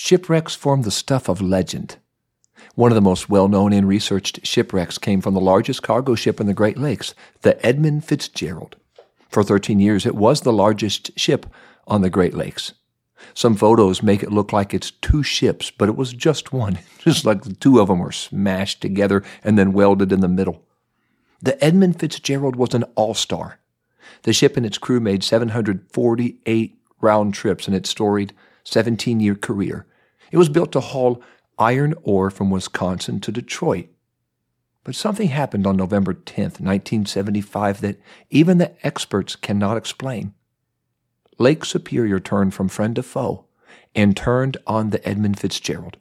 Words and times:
Shipwrecks 0.00 0.54
form 0.54 0.82
the 0.82 0.92
stuff 0.92 1.28
of 1.28 1.42
legend. 1.42 1.96
One 2.76 2.92
of 2.92 2.94
the 2.94 3.00
most 3.00 3.28
well 3.28 3.48
known 3.48 3.72
and 3.72 3.88
researched 3.88 4.46
shipwrecks 4.46 4.96
came 4.96 5.20
from 5.20 5.34
the 5.34 5.40
largest 5.40 5.82
cargo 5.82 6.14
ship 6.14 6.40
in 6.40 6.46
the 6.46 6.54
Great 6.54 6.78
Lakes, 6.78 7.14
the 7.42 7.66
Edmund 7.66 8.04
Fitzgerald. 8.04 8.76
For 9.28 9.42
13 9.42 9.80
years, 9.80 10.06
it 10.06 10.14
was 10.14 10.42
the 10.42 10.52
largest 10.52 11.18
ship 11.18 11.46
on 11.88 12.02
the 12.02 12.10
Great 12.10 12.32
Lakes. 12.32 12.74
Some 13.34 13.56
photos 13.56 14.00
make 14.00 14.22
it 14.22 14.30
look 14.30 14.52
like 14.52 14.72
it's 14.72 14.92
two 14.92 15.24
ships, 15.24 15.72
but 15.72 15.88
it 15.88 15.96
was 15.96 16.12
just 16.12 16.52
one, 16.52 16.78
just 17.00 17.24
like 17.24 17.42
the 17.42 17.54
two 17.54 17.80
of 17.80 17.88
them 17.88 17.98
were 17.98 18.12
smashed 18.12 18.80
together 18.80 19.24
and 19.42 19.58
then 19.58 19.72
welded 19.72 20.12
in 20.12 20.20
the 20.20 20.28
middle. 20.28 20.62
The 21.42 21.62
Edmund 21.62 21.98
Fitzgerald 21.98 22.54
was 22.54 22.72
an 22.72 22.84
all 22.94 23.14
star. 23.14 23.58
The 24.22 24.32
ship 24.32 24.56
and 24.56 24.64
its 24.64 24.78
crew 24.78 25.00
made 25.00 25.24
748 25.24 26.80
round 27.00 27.34
trips 27.34 27.66
and 27.66 27.74
its 27.74 27.90
storied 27.90 28.32
17 28.68 29.20
year 29.20 29.34
career. 29.34 29.86
It 30.30 30.36
was 30.36 30.48
built 30.48 30.72
to 30.72 30.80
haul 30.80 31.22
iron 31.58 31.94
ore 32.02 32.30
from 32.30 32.50
Wisconsin 32.50 33.20
to 33.20 33.32
Detroit. 33.32 33.88
But 34.84 34.94
something 34.94 35.28
happened 35.28 35.66
on 35.66 35.76
November 35.76 36.14
10th, 36.14 36.60
1975, 36.60 37.80
that 37.80 38.00
even 38.30 38.58
the 38.58 38.74
experts 38.86 39.36
cannot 39.36 39.76
explain. 39.76 40.34
Lake 41.38 41.64
Superior 41.64 42.20
turned 42.20 42.54
from 42.54 42.68
friend 42.68 42.96
to 42.96 43.02
foe 43.02 43.46
and 43.94 44.16
turned 44.16 44.56
on 44.66 44.90
the 44.90 45.06
Edmund 45.06 45.38
Fitzgerald. 45.38 45.96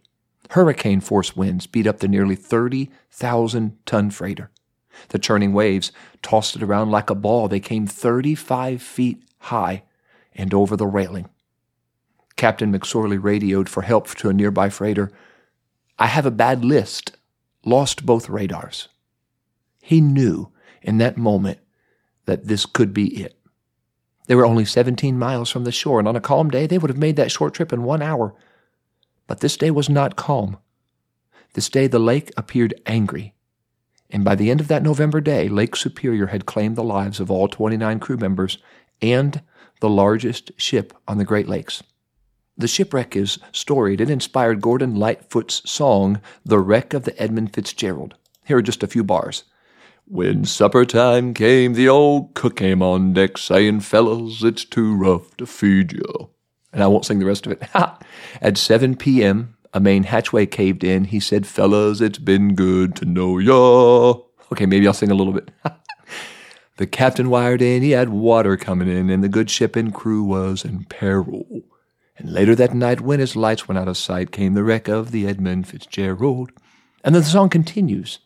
Hurricane 0.52 1.02
force 1.02 1.36
winds 1.36 1.68
beat 1.68 1.88
up 1.88 2.00
the 2.00 2.08
nearly 2.08 2.36
30,000 2.36 3.78
ton 3.86 4.10
freighter. 4.10 4.52
The 5.10 5.20
churning 5.20 5.54
waves 5.54 5.92
tossed 6.22 6.56
it 6.56 6.64
around 6.64 6.92
like 6.92 7.10
a 7.10 7.16
ball. 7.16 7.48
They 7.48 7.60
came 7.60 7.86
35 7.88 8.82
feet 8.82 9.24
high 9.40 9.84
and 10.34 10.54
over 10.54 10.76
the 10.76 10.88
railing. 10.88 11.30
Captain 12.38 12.72
McSorley 12.72 13.22
radioed 13.22 13.68
for 13.68 13.82
help 13.82 14.08
to 14.16 14.30
a 14.30 14.34
nearby 14.34 14.70
freighter. 14.70 15.12
I 16.00 16.08
have 16.08 16.26
a 16.26 16.32
bad 16.32 16.64
list. 16.64 17.18
Lost 17.66 18.06
both 18.06 18.30
radars. 18.30 18.88
He 19.82 20.00
knew 20.00 20.52
in 20.82 21.00
that 21.00 21.18
moment 21.18 21.60
that 22.26 22.48
this 22.48 22.66
could 22.66 22.94
be 22.94 23.22
it. 23.22 23.38
They 24.28 24.36
were 24.36 24.46
only 24.46 24.66
17 24.66 25.18
miles 25.18 25.50
from 25.50 25.64
the 25.64 25.72
shore, 25.72 26.00
and 26.00 26.08
on 26.08 26.16
a 26.16 26.22
calm 26.22 26.50
day 26.50 26.68
they 26.68 26.78
would 26.78 26.90
have 26.90 26.98
made 26.98 27.16
that 27.16 27.32
short 27.32 27.54
trip 27.54 27.74
in 27.74 27.84
one 27.84 28.02
hour. 28.02 28.36
But 29.26 29.40
this 29.40 29.58
day 29.58 29.72
was 29.72 29.90
not 29.90 30.16
calm. 30.16 30.58
This 31.54 31.70
day 31.70 31.88
the 31.88 32.00
lake 32.00 32.32
appeared 32.38 32.80
angry, 32.86 33.34
and 34.10 34.24
by 34.24 34.36
the 34.36 34.52
end 34.52 34.62
of 34.62 34.68
that 34.68 34.84
November 34.84 35.20
day, 35.20 35.50
Lake 35.50 35.76
Superior 35.76 36.28
had 36.28 36.46
claimed 36.46 36.76
the 36.76 36.84
lives 36.84 37.20
of 37.20 37.30
all 37.30 37.48
29 37.48 38.00
crew 38.00 38.18
members 38.18 38.58
and 39.02 39.42
the 39.80 39.90
largest 39.90 40.52
ship 40.58 40.94
on 41.08 41.18
the 41.18 41.26
Great 41.26 41.48
Lakes. 41.48 41.84
The 42.60 42.68
shipwreck 42.68 43.16
is 43.16 43.38
storied. 43.52 44.02
It 44.02 44.10
inspired 44.10 44.62
Gordon 44.62 44.96
Lightfoot's 44.96 45.62
song, 45.70 46.20
The 46.44 46.58
Wreck 46.58 46.96
of 46.96 47.04
the 47.04 47.20
Edmund 47.22 47.54
Fitzgerald. 47.54 48.16
Here 48.46 48.58
are 48.58 48.64
just 48.64 48.82
a 48.82 48.88
few 48.88 49.04
bars. 49.04 49.44
When 50.06 50.44
supper 50.44 50.84
time 50.84 51.36
came, 51.36 51.74
the 51.74 51.88
old 51.88 52.34
cook 52.34 52.56
came 52.56 52.82
on 52.82 53.14
deck 53.14 53.38
saying, 53.38 53.82
Fellows, 53.82 54.44
it's 54.44 54.66
too 54.66 54.96
rough 54.96 55.38
to 55.38 55.46
feed 55.46 55.92
you. 55.92 56.30
And 56.74 56.82
I 56.82 56.88
won't 56.88 57.06
sing 57.06 57.20
the 57.20 57.26
rest 57.26 57.46
of 57.46 57.52
it. 57.52 57.62
At 58.42 58.58
7 58.58 58.96
p.m., 58.96 59.56
a 59.74 59.80
main 59.80 60.04
hatchway 60.04 60.48
caved 60.48 60.84
in. 60.84 61.04
He 61.04 61.20
said, 61.20 61.46
Fellas, 61.46 62.02
it's 62.02 62.18
been 62.18 62.56
good 62.56 62.96
to 62.96 63.06
know 63.06 63.38
ya. 63.38 64.16
Okay, 64.52 64.66
maybe 64.66 64.88
I'll 64.88 64.94
sing 64.94 65.12
a 65.12 65.16
little 65.16 65.34
bit. 65.34 65.52
the 66.78 66.88
captain 66.88 67.30
wired 67.30 67.62
in, 67.62 67.84
he 67.84 67.92
had 67.92 68.10
water 68.10 68.58
coming 68.58 68.88
in, 68.88 69.12
and 69.12 69.24
the 69.24 69.30
good 69.30 69.52
ship 69.52 69.76
and 69.76 69.94
crew 69.94 70.24
was 70.24 70.66
in 70.66 70.86
peril. 70.86 71.64
And 72.18 72.32
later 72.32 72.56
that 72.56 72.74
night, 72.74 73.02
when 73.02 73.20
his 73.20 73.36
lights 73.36 73.68
went 73.68 73.78
out 73.78 73.88
of 73.88 73.98
sight, 73.98 74.32
came 74.32 74.54
the 74.54 74.64
wreck 74.64 74.88
of 74.88 75.12
the 75.12 75.28
Edmund 75.28 75.68
Fitzgerald. 75.68 76.52
And 77.04 77.14
the 77.14 77.24
song 77.24 77.50
continues. 77.50 78.20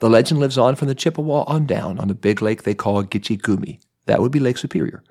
The 0.00 0.10
legend 0.10 0.40
lives 0.40 0.58
on 0.58 0.76
from 0.76 0.88
the 0.88 0.94
Chippewa 0.94 1.44
on 1.46 1.66
down 1.66 1.98
on 1.98 2.08
the 2.08 2.14
big 2.14 2.42
lake 2.42 2.62
they 2.62 2.74
call 2.74 3.02
Gitche. 3.04 3.80
That 4.06 4.20
would 4.20 4.32
be 4.32 4.40
Lake 4.40 4.58
Superior. 4.58 5.02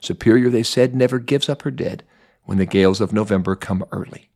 Superior, 0.00 0.50
they 0.50 0.62
said, 0.62 0.94
never 0.94 1.18
gives 1.18 1.48
up 1.48 1.62
her 1.62 1.70
dead 1.70 2.04
when 2.44 2.58
the 2.58 2.66
gales 2.66 3.00
of 3.00 3.12
November 3.12 3.56
come 3.56 3.84
early. 3.92 4.30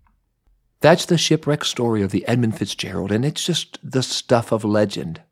That's 0.81 1.07
the 1.07 1.19
shipwreck 1.19 1.65
story 1.65 2.03
of 2.03 2.11
the 2.11 2.27
Edmund 2.27 2.59
Fitzgerald, 2.59 3.13
and 3.13 3.25
it's 3.25 3.45
just 3.45 3.79
the 3.83 4.03
stuff 4.03 4.51
of 4.51 4.65
legend. 4.65 5.23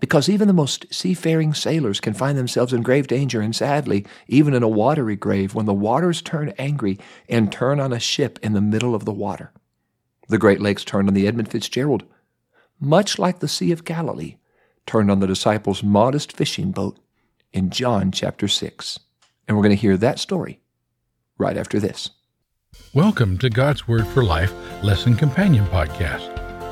Because 0.00 0.28
even 0.28 0.48
the 0.48 0.54
most 0.54 0.92
seafaring 0.92 1.54
sailors 1.54 2.00
can 2.00 2.14
find 2.14 2.36
themselves 2.36 2.72
in 2.72 2.82
grave 2.82 3.06
danger, 3.06 3.40
and 3.40 3.54
sadly, 3.54 4.06
even 4.26 4.54
in 4.54 4.62
a 4.62 4.68
watery 4.68 5.14
grave, 5.14 5.54
when 5.54 5.66
the 5.66 5.74
waters 5.74 6.22
turn 6.22 6.54
angry 6.58 6.98
and 7.28 7.52
turn 7.52 7.78
on 7.78 7.92
a 7.92 8.00
ship 8.00 8.38
in 8.42 8.54
the 8.54 8.60
middle 8.60 8.94
of 8.94 9.04
the 9.04 9.12
water. 9.12 9.52
The 10.28 10.38
Great 10.38 10.60
Lakes 10.60 10.84
turned 10.84 11.08
on 11.08 11.14
the 11.14 11.26
Edmund 11.26 11.50
Fitzgerald 11.50 12.04
much 12.80 13.18
like 13.18 13.40
the 13.40 13.48
Sea 13.48 13.72
of 13.72 13.84
Galilee 13.84 14.36
turned 14.86 15.10
on 15.10 15.20
the 15.20 15.26
disciples' 15.26 15.82
modest 15.82 16.32
fishing 16.32 16.72
boat 16.72 16.98
in 17.52 17.68
John 17.68 18.10
chapter 18.10 18.48
6. 18.48 18.98
And 19.46 19.56
we're 19.56 19.62
going 19.62 19.76
to 19.76 19.80
hear 19.80 19.98
that 19.98 20.18
story 20.18 20.60
right 21.36 21.56
after 21.56 21.78
this. 21.78 22.10
Welcome 22.94 23.36
to 23.38 23.50
God's 23.50 23.86
Word 23.86 24.06
for 24.06 24.24
Life 24.24 24.54
Lesson 24.82 25.14
Companion 25.14 25.66
Podcast, 25.66 26.39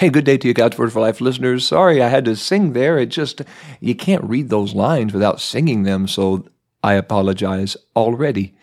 Hey, 0.00 0.08
good 0.08 0.24
day 0.24 0.38
to 0.38 0.48
you, 0.48 0.54
God's 0.54 0.78
Word 0.78 0.94
for 0.94 1.02
Life 1.02 1.20
listeners. 1.20 1.68
Sorry 1.68 2.00
I 2.00 2.08
had 2.08 2.24
to 2.24 2.34
sing 2.34 2.72
there. 2.72 2.98
It 2.98 3.10
just, 3.10 3.42
you 3.80 3.94
can't 3.94 4.24
read 4.24 4.48
those 4.48 4.74
lines 4.74 5.12
without 5.12 5.42
singing 5.42 5.82
them, 5.82 6.08
so 6.08 6.46
I 6.82 6.94
apologize 6.94 7.76
already. 7.94 8.54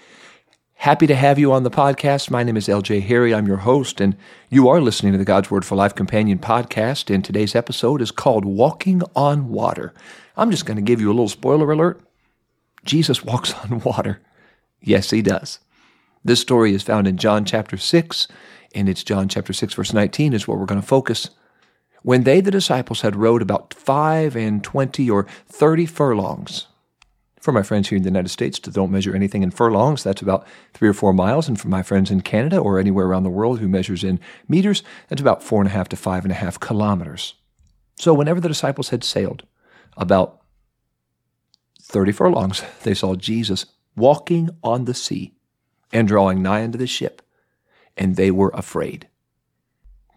Happy 0.77 1.05
to 1.05 1.13
have 1.13 1.37
you 1.37 1.53
on 1.53 1.61
the 1.61 1.69
podcast. 1.69 2.31
My 2.31 2.41
name 2.41 2.57
is 2.57 2.67
LJ 2.67 3.03
Harry. 3.03 3.35
I'm 3.35 3.45
your 3.45 3.57
host, 3.57 4.01
and 4.01 4.17
you 4.49 4.67
are 4.67 4.81
listening 4.81 5.11
to 5.11 5.19
the 5.19 5.25
God's 5.25 5.51
Word 5.51 5.63
for 5.63 5.75
Life 5.75 5.93
Companion 5.93 6.39
podcast. 6.39 7.13
And 7.13 7.23
today's 7.23 7.55
episode 7.55 8.01
is 8.01 8.09
called 8.09 8.43
Walking 8.43 9.03
on 9.15 9.49
Water. 9.49 9.93
I'm 10.37 10.49
just 10.49 10.65
going 10.65 10.77
to 10.77 10.81
give 10.81 10.99
you 10.99 11.09
a 11.09 11.13
little 11.13 11.29
spoiler 11.29 11.71
alert. 11.71 12.01
Jesus 12.83 13.23
walks 13.23 13.53
on 13.63 13.81
water. 13.81 14.21
Yes, 14.81 15.11
he 15.11 15.21
does. 15.21 15.59
This 16.25 16.41
story 16.41 16.73
is 16.73 16.81
found 16.81 17.07
in 17.07 17.17
John 17.17 17.45
chapter 17.45 17.77
6, 17.77 18.27
and 18.73 18.89
it's 18.89 19.03
John 19.03 19.27
chapter 19.27 19.53
6, 19.53 19.73
verse 19.73 19.93
19 19.93 20.33
is 20.33 20.47
where 20.47 20.57
we're 20.57 20.65
going 20.65 20.81
to 20.81 20.87
focus. 20.87 21.29
When 22.03 22.23
they, 22.23 22.41
the 22.41 22.51
disciples, 22.51 23.01
had 23.01 23.15
rowed 23.15 23.41
about 23.41 23.73
five 23.73 24.35
and 24.35 24.63
twenty 24.63 25.09
or 25.09 25.25
thirty 25.47 25.85
furlongs, 25.85 26.67
for 27.47 27.51
my 27.51 27.63
friends 27.63 27.89
here 27.89 27.95
in 27.95 28.03
the 28.03 28.09
United 28.09 28.29
States 28.29 28.59
that 28.59 28.73
don't 28.73 28.91
measure 28.91 29.15
anything 29.15 29.41
in 29.41 29.51
furlongs, 29.51 30.03
that's 30.03 30.21
about 30.21 30.45
three 30.73 30.89
or 30.89 30.93
four 30.93 31.13
miles. 31.13 31.47
And 31.47 31.59
for 31.59 31.69
my 31.69 31.81
friends 31.81 32.11
in 32.11 32.21
Canada 32.21 32.57
or 32.57 32.77
anywhere 32.77 33.05
around 33.05 33.23
the 33.23 33.29
world 33.29 33.59
who 33.59 33.67
measures 33.67 34.03
in 34.03 34.19
meters, 34.47 34.83
that's 35.07 35.21
about 35.21 35.41
four 35.41 35.61
and 35.61 35.69
a 35.69 35.71
half 35.71 35.89
to 35.89 35.95
five 35.95 36.23
and 36.23 36.31
a 36.31 36.35
half 36.35 36.59
kilometers. 36.59 37.35
So 37.95 38.13
whenever 38.13 38.39
the 38.39 38.49
disciples 38.49 38.89
had 38.89 39.03
sailed, 39.03 39.43
about 39.95 40.41
30 41.81 42.11
furlongs, 42.11 42.63
they 42.83 42.93
saw 42.93 43.15
Jesus 43.15 43.65
walking 43.95 44.49
on 44.63 44.85
the 44.85 44.93
sea 44.93 45.33
and 45.91 46.07
drawing 46.07 46.41
nigh 46.41 46.63
unto 46.63 46.77
the 46.77 46.85
ship, 46.85 47.21
and 47.97 48.15
they 48.15 48.31
were 48.31 48.51
afraid. 48.53 49.07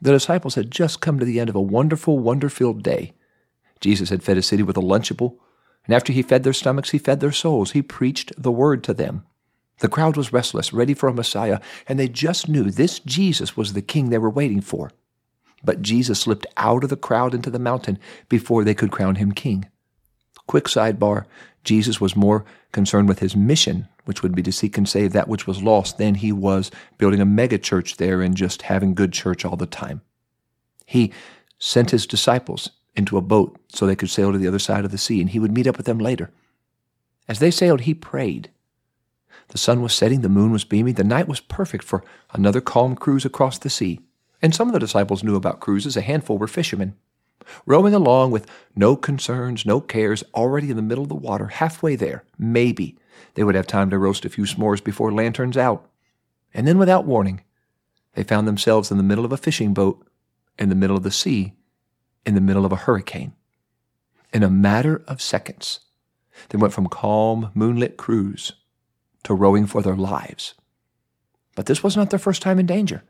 The 0.03 0.13
disciples 0.13 0.55
had 0.55 0.71
just 0.71 1.01
come 1.01 1.19
to 1.19 1.25
the 1.25 1.41
end 1.41 1.51
of 1.51 1.57
a 1.57 1.61
wonderful, 1.61 2.19
wonder 2.19 2.49
filled 2.49 2.83
day. 2.83 3.13
Jesus 3.81 4.11
had 4.11 4.23
fed 4.23 4.39
a 4.39 4.43
city 4.43 4.63
with 4.63 4.77
a 4.77 4.83
Lunchable, 4.83 5.37
and 5.87 5.95
after 5.95 6.13
he 6.13 6.23
fed 6.23 6.43
their 6.43 6.53
stomachs, 6.53 6.91
he 6.91 6.99
fed 6.99 7.21
their 7.21 7.33
souls. 7.33 7.73
He 7.73 7.83
preached 7.83 8.33
the 8.37 8.53
word 8.53 8.85
to 8.85 8.95
them. 8.95 9.25
The 9.81 9.89
crowd 9.89 10.17
was 10.17 10.33
restless, 10.33 10.73
ready 10.73 10.95
for 10.95 11.09
a 11.09 11.15
Messiah, 11.15 11.59
and 11.89 11.99
they 11.99 12.09
just 12.09 12.49
knew 12.49 12.71
this 12.71 12.99
Jesus 13.01 13.57
was 13.57 13.73
the 13.73 13.83
king 13.83 14.11
they 14.11 14.19
were 14.19 14.31
waiting 14.31 14.61
for. 14.61 14.91
But 15.65 15.83
Jesus 15.83 16.21
slipped 16.21 16.47
out 16.57 16.85
of 16.85 16.91
the 16.91 16.97
crowd 16.97 17.35
into 17.35 17.51
the 17.51 17.59
mountain 17.59 17.99
before 18.29 18.65
they 18.65 18.75
could 18.75 18.91
crown 18.91 19.17
him 19.17 19.33
king. 19.33 19.69
Quick 20.47 20.65
sidebar 20.65 21.27
Jesus 21.65 22.01
was 22.01 22.17
more 22.17 22.45
concerned 22.73 23.09
with 23.09 23.19
his 23.19 23.37
mission, 23.37 23.89
which 24.11 24.25
would 24.25 24.35
be 24.35 24.43
to 24.43 24.51
seek 24.51 24.77
and 24.77 24.89
save 24.89 25.13
that 25.13 25.29
which 25.29 25.47
was 25.47 25.63
lost, 25.63 25.97
than 25.97 26.17
he 26.17 26.33
was 26.33 26.73
building 26.99 27.21
a 27.21 27.25
megachurch 27.25 27.95
there 27.95 28.21
and 28.21 28.37
just 28.37 28.63
having 28.63 28.93
good 28.93 29.13
church 29.13 29.45
all 29.45 29.55
the 29.55 29.67
time. 29.67 30.01
He 30.85 31.13
sent 31.61 31.93
his 31.93 32.09
disciples 32.09 32.71
into 32.97 33.17
a 33.17 33.23
boat 33.23 33.57
so 33.69 33.87
they 33.87 33.95
could 33.95 34.11
sail 34.11 34.33
to 34.33 34.39
the 34.39 34.49
other 34.49 34.59
side 34.59 34.85
of 34.85 34.91
the 34.91 34.99
sea, 34.99 35.21
and 35.21 35.31
he 35.31 35.39
would 35.39 35.55
meet 35.55 35.69
up 35.69 35.77
with 35.77 35.87
them 35.87 36.01
later. 36.01 36.33
As 37.29 37.39
they 37.39 37.53
sailed, 37.53 37.83
he 37.83 37.95
prayed. 37.95 38.51
The 39.51 39.59
sun 39.59 39.81
was 39.81 39.95
setting, 39.95 40.23
the 40.23 40.29
moon 40.29 40.51
was 40.51 40.65
beaming, 40.65 40.95
the 40.95 41.05
night 41.05 41.29
was 41.29 41.39
perfect 41.39 41.85
for 41.85 42.03
another 42.33 42.61
calm 42.61 42.97
cruise 42.97 43.25
across 43.25 43.59
the 43.59 43.71
sea. 43.71 44.01
And 44.43 44.53
some 44.53 44.67
of 44.67 44.73
the 44.73 44.81
disciples 44.81 45.23
knew 45.23 45.37
about 45.37 45.61
cruises, 45.61 45.97
a 45.97 46.01
handful 46.01 46.37
were 46.37 46.49
fishermen. 46.49 46.97
Rowing 47.65 47.95
along 47.95 48.33
with 48.33 48.51
no 48.75 48.97
concerns, 48.97 49.65
no 49.65 49.81
cares, 49.81 50.25
already 50.35 50.71
in 50.71 50.77
the 50.77 50.83
middle 50.83 51.05
of 51.05 51.09
the 51.09 51.15
water, 51.15 51.47
halfway 51.47 51.95
there, 51.95 52.25
maybe 52.37 52.97
they 53.35 53.45
would 53.45 53.55
have 53.55 53.67
time 53.67 53.91
to 53.91 53.99
roast 53.99 54.25
a 54.25 54.31
few 54.31 54.45
s'mores 54.45 54.83
before 54.83 55.13
lanterns 55.13 55.57
out. 55.57 55.89
And 56.53 56.67
then, 56.67 56.79
without 56.79 57.07
warning, 57.07 57.43
they 58.15 58.23
found 58.23 58.47
themselves 58.47 58.91
in 58.91 58.97
the 58.97 59.03
middle 59.03 59.25
of 59.25 59.33
a 59.33 59.37
fishing 59.37 59.73
boat, 59.73 60.07
in 60.59 60.69
the 60.69 60.75
middle 60.75 60.97
of 60.97 61.03
the 61.03 61.11
sea, 61.11 61.55
in 62.27 62.35
the 62.35 62.41
middle 62.41 62.65
of 62.65 62.73
a 62.73 62.77
hurricane. 62.77 63.33
In 64.33 64.43
a 64.43 64.51
matter 64.51 65.03
of 65.07 65.23
seconds, 65.23 65.81
they 66.49 66.59
went 66.59 66.73
from 66.73 66.89
calm, 66.89 67.51
moonlit 67.55 67.97
cruise 67.97 68.53
to 69.25 69.35
rowing 69.35 69.67
for 69.67 69.83
their 69.83 69.97
lives. 69.97 70.55
But 71.55 71.67
this 71.67 71.83
was 71.83 71.97
not 71.97 72.11
their 72.11 72.19
first 72.19 72.43
time 72.43 72.59
in 72.59 72.67
danger. 72.67 73.03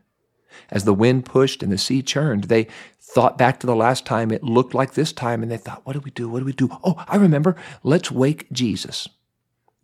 As 0.69 0.83
the 0.83 0.93
wind 0.93 1.25
pushed 1.25 1.63
and 1.63 1.71
the 1.71 1.77
sea 1.77 2.01
churned, 2.01 2.45
they 2.45 2.67
thought 2.99 3.37
back 3.37 3.59
to 3.59 3.67
the 3.67 3.75
last 3.75 4.05
time 4.05 4.31
it 4.31 4.43
looked 4.43 4.73
like 4.73 4.93
this 4.93 5.13
time, 5.13 5.41
and 5.41 5.51
they 5.51 5.57
thought, 5.57 5.85
What 5.85 5.93
do 5.93 5.99
we 5.99 6.11
do? 6.11 6.27
What 6.27 6.39
do 6.39 6.45
we 6.45 6.53
do? 6.53 6.69
Oh, 6.83 7.03
I 7.07 7.15
remember. 7.15 7.55
Let's 7.83 8.11
wake 8.11 8.51
Jesus. 8.51 9.07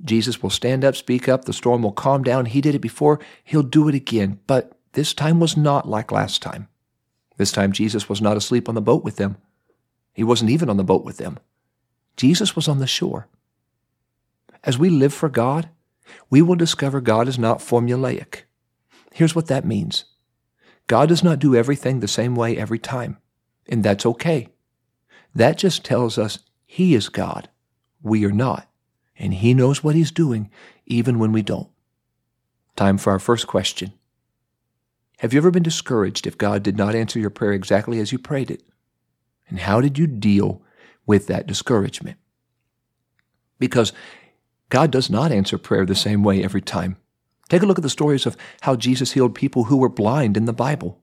Jesus 0.03 0.43
will 0.43 0.49
stand 0.49 0.85
up, 0.85 0.95
speak 0.95 1.27
up, 1.27 1.45
the 1.45 1.53
storm 1.53 1.83
will 1.83 1.91
calm 1.91 2.23
down. 2.23 2.45
He 2.45 2.61
did 2.61 2.75
it 2.75 2.79
before, 2.79 3.19
he'll 3.43 3.63
do 3.63 3.87
it 3.89 3.95
again. 3.95 4.39
But 4.47 4.77
this 4.93 5.13
time 5.13 5.39
was 5.39 5.57
not 5.57 5.87
like 5.87 6.11
last 6.11 6.41
time. 6.41 6.67
This 7.37 7.51
time, 7.51 7.71
Jesus 7.71 8.09
was 8.09 8.21
not 8.21 8.37
asleep 8.37 8.67
on 8.67 8.75
the 8.75 8.81
boat 8.81 9.03
with 9.03 9.17
them. 9.17 9.37
He 10.13 10.23
wasn't 10.23 10.49
even 10.49 10.69
on 10.69 10.77
the 10.77 10.83
boat 10.83 11.05
with 11.05 11.17
them. 11.17 11.39
Jesus 12.15 12.55
was 12.55 12.67
on 12.67 12.79
the 12.79 12.87
shore. 12.87 13.27
As 14.63 14.77
we 14.77 14.89
live 14.89 15.13
for 15.13 15.29
God, 15.29 15.69
we 16.29 16.41
will 16.41 16.55
discover 16.55 16.99
God 16.99 17.27
is 17.27 17.37
not 17.37 17.59
formulaic. 17.59 18.41
Here's 19.13 19.35
what 19.35 19.47
that 19.47 19.65
means 19.65 20.05
God 20.87 21.09
does 21.09 21.23
not 21.23 21.39
do 21.39 21.55
everything 21.55 21.99
the 21.99 22.07
same 22.07 22.35
way 22.35 22.57
every 22.57 22.79
time, 22.79 23.17
and 23.67 23.83
that's 23.83 24.05
okay. 24.05 24.47
That 25.35 25.57
just 25.57 25.85
tells 25.85 26.17
us 26.17 26.39
He 26.65 26.95
is 26.95 27.09
God. 27.09 27.49
We 28.01 28.25
are 28.25 28.31
not, 28.31 28.66
and 29.17 29.33
He 29.33 29.53
knows 29.53 29.83
what 29.83 29.95
He's 29.95 30.11
doing 30.11 30.49
even 30.85 31.19
when 31.19 31.31
we 31.31 31.41
don't. 31.41 31.69
Time 32.75 32.97
for 32.97 33.11
our 33.11 33.19
first 33.19 33.47
question. 33.47 33.93
Have 35.19 35.33
you 35.33 35.39
ever 35.39 35.49
been 35.49 35.63
discouraged 35.63 36.27
if 36.27 36.37
God 36.37 36.61
did 36.61 36.77
not 36.77 36.93
answer 36.93 37.19
your 37.19 37.31
prayer 37.31 37.53
exactly 37.53 37.99
as 37.99 38.11
you 38.11 38.19
prayed 38.19 38.51
it? 38.51 38.63
And 39.49 39.59
how 39.59 39.81
did 39.81 39.97
you 39.97 40.05
deal 40.05 40.61
with 41.05 41.27
that 41.27 41.47
discouragement? 41.47 42.17
Because 43.57 43.93
God 44.69 44.91
does 44.91 45.09
not 45.09 45.31
answer 45.31 45.57
prayer 45.57 45.85
the 45.85 45.95
same 45.95 46.23
way 46.23 46.43
every 46.43 46.61
time. 46.61 46.97
Take 47.49 47.63
a 47.63 47.65
look 47.65 47.79
at 47.79 47.83
the 47.83 47.89
stories 47.89 48.25
of 48.25 48.37
how 48.61 48.75
Jesus 48.75 49.13
healed 49.13 49.33
people 49.33 49.65
who 49.65 49.77
were 49.77 49.89
blind 49.89 50.37
in 50.37 50.45
the 50.45 50.53
Bible. 50.53 51.01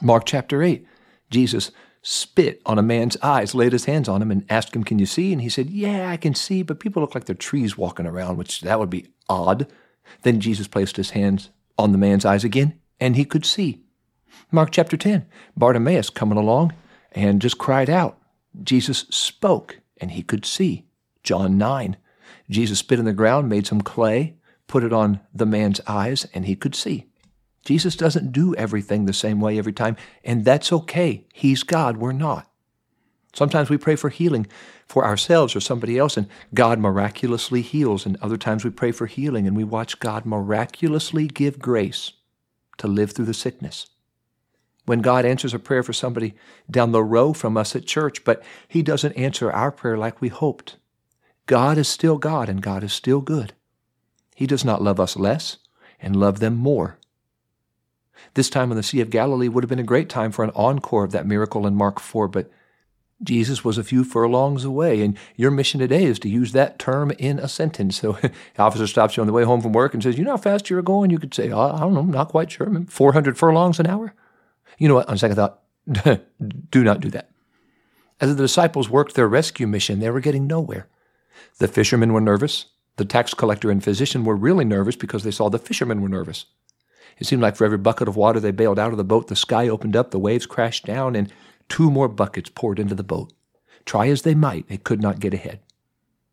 Mark 0.00 0.26
chapter 0.26 0.62
8, 0.62 0.86
Jesus 1.30 1.72
spit 2.02 2.62
on 2.64 2.78
a 2.78 2.82
man's 2.82 3.16
eyes, 3.22 3.54
laid 3.54 3.72
his 3.72 3.84
hands 3.84 4.08
on 4.08 4.22
him, 4.22 4.30
and 4.30 4.44
asked 4.50 4.74
him, 4.74 4.84
Can 4.84 4.98
you 4.98 5.06
see? 5.06 5.32
And 5.32 5.42
he 5.42 5.48
said, 5.48 5.70
Yeah, 5.70 6.10
I 6.10 6.16
can 6.16 6.34
see, 6.34 6.62
but 6.62 6.80
people 6.80 7.02
look 7.02 7.14
like 7.14 7.24
they're 7.24 7.34
trees 7.34 7.76
walking 7.76 8.06
around, 8.06 8.36
which 8.36 8.60
that 8.62 8.78
would 8.78 8.90
be 8.90 9.08
odd. 9.28 9.70
Then 10.22 10.40
Jesus 10.40 10.68
placed 10.68 10.96
his 10.96 11.10
hands 11.10 11.50
on 11.78 11.92
the 11.92 11.98
man's 11.98 12.24
eyes 12.24 12.44
again, 12.44 12.78
and 12.98 13.16
he 13.16 13.24
could 13.24 13.44
see. 13.44 13.82
Mark 14.50 14.70
chapter 14.70 14.96
10, 14.96 15.26
Bartimaeus 15.56 16.10
coming 16.10 16.38
along 16.38 16.72
and 17.12 17.40
just 17.40 17.58
cried 17.58 17.90
out. 17.90 18.18
Jesus 18.62 19.06
spoke, 19.10 19.78
and 19.98 20.12
he 20.12 20.22
could 20.22 20.44
see. 20.44 20.86
John 21.22 21.58
9, 21.58 21.96
Jesus 22.48 22.78
spit 22.78 22.98
in 22.98 23.04
the 23.04 23.12
ground, 23.12 23.48
made 23.48 23.66
some 23.66 23.80
clay, 23.80 24.34
put 24.66 24.82
it 24.82 24.92
on 24.92 25.20
the 25.34 25.46
man's 25.46 25.80
eyes, 25.86 26.26
and 26.34 26.46
he 26.46 26.56
could 26.56 26.74
see. 26.74 27.06
Jesus 27.64 27.96
doesn't 27.96 28.32
do 28.32 28.54
everything 28.54 29.04
the 29.04 29.12
same 29.12 29.40
way 29.40 29.58
every 29.58 29.72
time, 29.72 29.96
and 30.24 30.44
that's 30.44 30.72
okay. 30.72 31.26
He's 31.32 31.62
God, 31.62 31.98
we're 31.98 32.12
not. 32.12 32.50
Sometimes 33.32 33.70
we 33.70 33.76
pray 33.76 33.96
for 33.96 34.08
healing 34.08 34.46
for 34.86 35.04
ourselves 35.04 35.54
or 35.54 35.60
somebody 35.60 35.98
else, 35.98 36.16
and 36.16 36.28
God 36.52 36.78
miraculously 36.78 37.62
heals. 37.62 38.04
And 38.04 38.16
other 38.20 38.36
times 38.36 38.64
we 38.64 38.70
pray 38.70 38.92
for 38.92 39.06
healing, 39.06 39.46
and 39.46 39.56
we 39.56 39.64
watch 39.64 40.00
God 40.00 40.26
miraculously 40.26 41.28
give 41.28 41.58
grace 41.58 42.12
to 42.78 42.88
live 42.88 43.12
through 43.12 43.26
the 43.26 43.34
sickness. 43.34 43.86
When 44.86 45.00
God 45.00 45.24
answers 45.24 45.54
a 45.54 45.58
prayer 45.58 45.82
for 45.82 45.92
somebody 45.92 46.34
down 46.68 46.90
the 46.90 47.04
row 47.04 47.32
from 47.32 47.56
us 47.56 47.76
at 47.76 47.86
church, 47.86 48.24
but 48.24 48.42
He 48.66 48.82
doesn't 48.82 49.12
answer 49.12 49.52
our 49.52 49.70
prayer 49.70 49.96
like 49.96 50.20
we 50.20 50.28
hoped, 50.28 50.76
God 51.46 51.78
is 51.78 51.88
still 51.88 52.16
God 52.18 52.48
and 52.48 52.62
God 52.62 52.82
is 52.82 52.92
still 52.92 53.20
good. 53.20 53.52
He 54.34 54.46
does 54.46 54.64
not 54.64 54.82
love 54.82 54.98
us 54.98 55.16
less 55.16 55.58
and 56.00 56.16
love 56.16 56.40
them 56.40 56.56
more. 56.56 56.96
This 58.34 58.50
time 58.50 58.70
on 58.70 58.76
the 58.76 58.82
Sea 58.82 59.00
of 59.00 59.10
Galilee 59.10 59.48
would 59.48 59.64
have 59.64 59.68
been 59.68 59.78
a 59.78 59.84
great 59.84 60.08
time 60.08 60.32
for 60.32 60.44
an 60.44 60.52
encore 60.54 61.04
of 61.04 61.12
that 61.12 61.26
miracle 61.26 61.66
in 61.66 61.74
Mark 61.74 62.00
4, 62.00 62.28
but 62.28 62.50
Jesus 63.22 63.64
was 63.64 63.76
a 63.76 63.84
few 63.84 64.02
furlongs 64.02 64.64
away, 64.64 65.02
and 65.02 65.16
your 65.36 65.50
mission 65.50 65.80
today 65.80 66.04
is 66.04 66.18
to 66.20 66.28
use 66.28 66.52
that 66.52 66.78
term 66.78 67.10
in 67.12 67.38
a 67.38 67.48
sentence. 67.48 67.96
So, 68.00 68.12
the 68.22 68.32
officer 68.58 68.86
stops 68.86 69.16
you 69.16 69.20
on 69.22 69.26
the 69.26 69.32
way 69.32 69.44
home 69.44 69.60
from 69.60 69.72
work 69.72 69.92
and 69.92 70.02
says, 70.02 70.16
"You 70.16 70.24
know 70.24 70.32
how 70.32 70.36
fast 70.38 70.70
you're 70.70 70.80
going?" 70.80 71.10
You 71.10 71.18
could 71.18 71.34
say, 71.34 71.52
"I 71.52 71.80
don't 71.80 71.94
know, 71.94 72.02
not 72.02 72.30
quite 72.30 72.50
sure. 72.50 72.68
400 72.88 73.36
furlongs 73.36 73.78
an 73.78 73.86
hour." 73.86 74.14
You 74.78 74.88
know 74.88 74.94
what? 74.94 75.08
On 75.08 75.18
second 75.18 75.36
thought, 75.36 75.60
do 76.70 76.82
not 76.84 77.00
do 77.00 77.10
that. 77.10 77.30
As 78.20 78.34
the 78.34 78.42
disciples 78.42 78.88
worked 78.88 79.14
their 79.14 79.28
rescue 79.28 79.66
mission, 79.66 80.00
they 80.00 80.10
were 80.10 80.20
getting 80.20 80.46
nowhere. 80.46 80.88
The 81.58 81.68
fishermen 81.68 82.12
were 82.12 82.20
nervous. 82.20 82.66
The 82.96 83.04
tax 83.04 83.34
collector 83.34 83.70
and 83.70 83.82
physician 83.82 84.24
were 84.24 84.36
really 84.36 84.64
nervous 84.64 84.96
because 84.96 85.24
they 85.24 85.30
saw 85.30 85.48
the 85.48 85.58
fishermen 85.58 86.02
were 86.02 86.08
nervous. 86.08 86.46
It 87.20 87.26
seemed 87.26 87.42
like 87.42 87.54
for 87.54 87.66
every 87.66 87.78
bucket 87.78 88.08
of 88.08 88.16
water 88.16 88.40
they 88.40 88.50
bailed 88.50 88.78
out 88.78 88.92
of 88.92 88.96
the 88.96 89.04
boat, 89.04 89.28
the 89.28 89.36
sky 89.36 89.68
opened 89.68 89.94
up, 89.94 90.10
the 90.10 90.18
waves 90.18 90.46
crashed 90.46 90.86
down, 90.86 91.14
and 91.14 91.30
two 91.68 91.90
more 91.90 92.08
buckets 92.08 92.50
poured 92.52 92.78
into 92.78 92.94
the 92.94 93.04
boat. 93.04 93.32
Try 93.84 94.08
as 94.08 94.22
they 94.22 94.34
might, 94.34 94.68
they 94.68 94.78
could 94.78 95.02
not 95.02 95.20
get 95.20 95.34
ahead. 95.34 95.60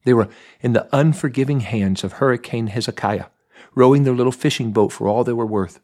They 0.05 0.13
were 0.13 0.29
in 0.61 0.71
the 0.71 0.87
unforgiving 0.95 1.59
hands 1.59 2.03
of 2.03 2.13
Hurricane 2.13 2.67
Hezekiah, 2.67 3.25
rowing 3.75 4.03
their 4.03 4.13
little 4.13 4.31
fishing 4.31 4.71
boat 4.71 4.93
for 4.93 5.09
all 5.09 5.25
they 5.25 5.33
were 5.33 5.45
worth. 5.45 5.81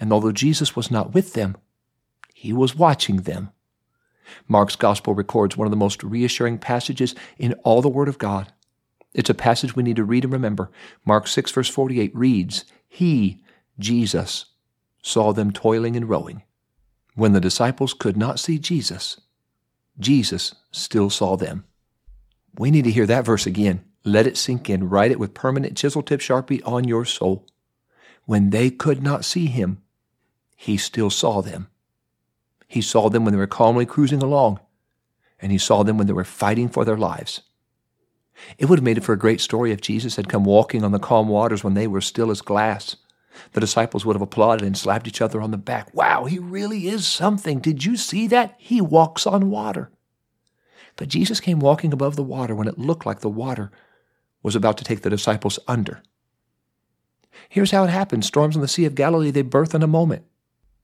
And 0.00 0.12
although 0.12 0.32
Jesus 0.32 0.74
was 0.74 0.90
not 0.90 1.14
with 1.14 1.34
them, 1.34 1.56
he 2.34 2.52
was 2.52 2.74
watching 2.74 3.18
them. 3.18 3.50
Mark's 4.48 4.74
gospel 4.74 5.14
records 5.14 5.56
one 5.56 5.66
of 5.66 5.70
the 5.70 5.76
most 5.76 6.02
reassuring 6.02 6.58
passages 6.58 7.14
in 7.38 7.52
all 7.62 7.80
the 7.80 7.88
Word 7.88 8.08
of 8.08 8.18
God. 8.18 8.52
It's 9.14 9.30
a 9.30 9.34
passage 9.34 9.76
we 9.76 9.84
need 9.84 9.96
to 9.96 10.04
read 10.04 10.24
and 10.24 10.32
remember. 10.32 10.70
Mark 11.04 11.28
6, 11.28 11.52
verse 11.52 11.68
48 11.68 12.14
reads, 12.16 12.64
He, 12.88 13.42
Jesus, 13.78 14.46
saw 15.02 15.32
them 15.32 15.52
toiling 15.52 15.96
and 15.96 16.08
rowing. 16.08 16.42
When 17.14 17.32
the 17.32 17.40
disciples 17.40 17.94
could 17.94 18.16
not 18.16 18.40
see 18.40 18.58
Jesus, 18.58 19.20
Jesus 19.98 20.54
still 20.70 21.10
saw 21.10 21.36
them. 21.36 21.64
We 22.56 22.70
need 22.70 22.84
to 22.84 22.90
hear 22.90 23.06
that 23.06 23.24
verse 23.24 23.46
again. 23.46 23.84
Let 24.04 24.26
it 24.26 24.36
sink 24.36 24.68
in. 24.68 24.88
Write 24.88 25.10
it 25.10 25.18
with 25.18 25.34
permanent 25.34 25.76
chisel 25.76 26.02
tip 26.02 26.20
sharpie 26.20 26.62
on 26.66 26.84
your 26.84 27.04
soul. 27.04 27.46
When 28.24 28.50
they 28.50 28.70
could 28.70 29.02
not 29.02 29.24
see 29.24 29.46
him, 29.46 29.82
he 30.56 30.76
still 30.76 31.10
saw 31.10 31.42
them. 31.42 31.68
He 32.68 32.80
saw 32.80 33.10
them 33.10 33.24
when 33.24 33.32
they 33.32 33.38
were 33.38 33.46
calmly 33.46 33.84
cruising 33.84 34.22
along, 34.22 34.60
and 35.40 35.52
he 35.52 35.58
saw 35.58 35.82
them 35.82 35.98
when 35.98 36.06
they 36.06 36.12
were 36.12 36.24
fighting 36.24 36.68
for 36.68 36.84
their 36.84 36.96
lives. 36.96 37.42
It 38.58 38.66
would 38.66 38.78
have 38.78 38.84
made 38.84 38.96
it 38.96 39.04
for 39.04 39.12
a 39.12 39.18
great 39.18 39.40
story 39.40 39.72
if 39.72 39.80
Jesus 39.80 40.16
had 40.16 40.28
come 40.28 40.44
walking 40.44 40.82
on 40.84 40.92
the 40.92 40.98
calm 40.98 41.28
waters 41.28 41.62
when 41.62 41.74
they 41.74 41.86
were 41.86 42.00
still 42.00 42.30
as 42.30 42.40
glass. 42.40 42.96
The 43.52 43.60
disciples 43.60 44.04
would 44.04 44.14
have 44.14 44.22
applauded 44.22 44.66
and 44.66 44.76
slapped 44.76 45.08
each 45.08 45.20
other 45.20 45.40
on 45.40 45.50
the 45.50 45.56
back. 45.56 45.94
Wow, 45.94 46.24
he 46.24 46.38
really 46.38 46.88
is 46.88 47.06
something. 47.06 47.60
Did 47.60 47.84
you 47.84 47.96
see 47.96 48.26
that? 48.28 48.54
He 48.58 48.80
walks 48.80 49.26
on 49.26 49.50
water. 49.50 49.90
But 50.96 51.08
Jesus 51.08 51.40
came 51.40 51.58
walking 51.58 51.92
above 51.92 52.16
the 52.16 52.22
water 52.22 52.54
when 52.54 52.68
it 52.68 52.78
looked 52.78 53.06
like 53.06 53.20
the 53.20 53.28
water 53.28 53.70
was 54.42 54.56
about 54.56 54.76
to 54.78 54.84
take 54.84 55.02
the 55.02 55.10
disciples 55.10 55.58
under. 55.66 56.02
Here's 57.48 57.70
how 57.70 57.84
it 57.84 57.90
happens 57.90 58.26
storms 58.26 58.56
on 58.56 58.62
the 58.62 58.68
Sea 58.68 58.84
of 58.84 58.94
Galilee, 58.94 59.30
they 59.30 59.42
birth 59.42 59.74
in 59.74 59.82
a 59.82 59.86
moment. 59.86 60.24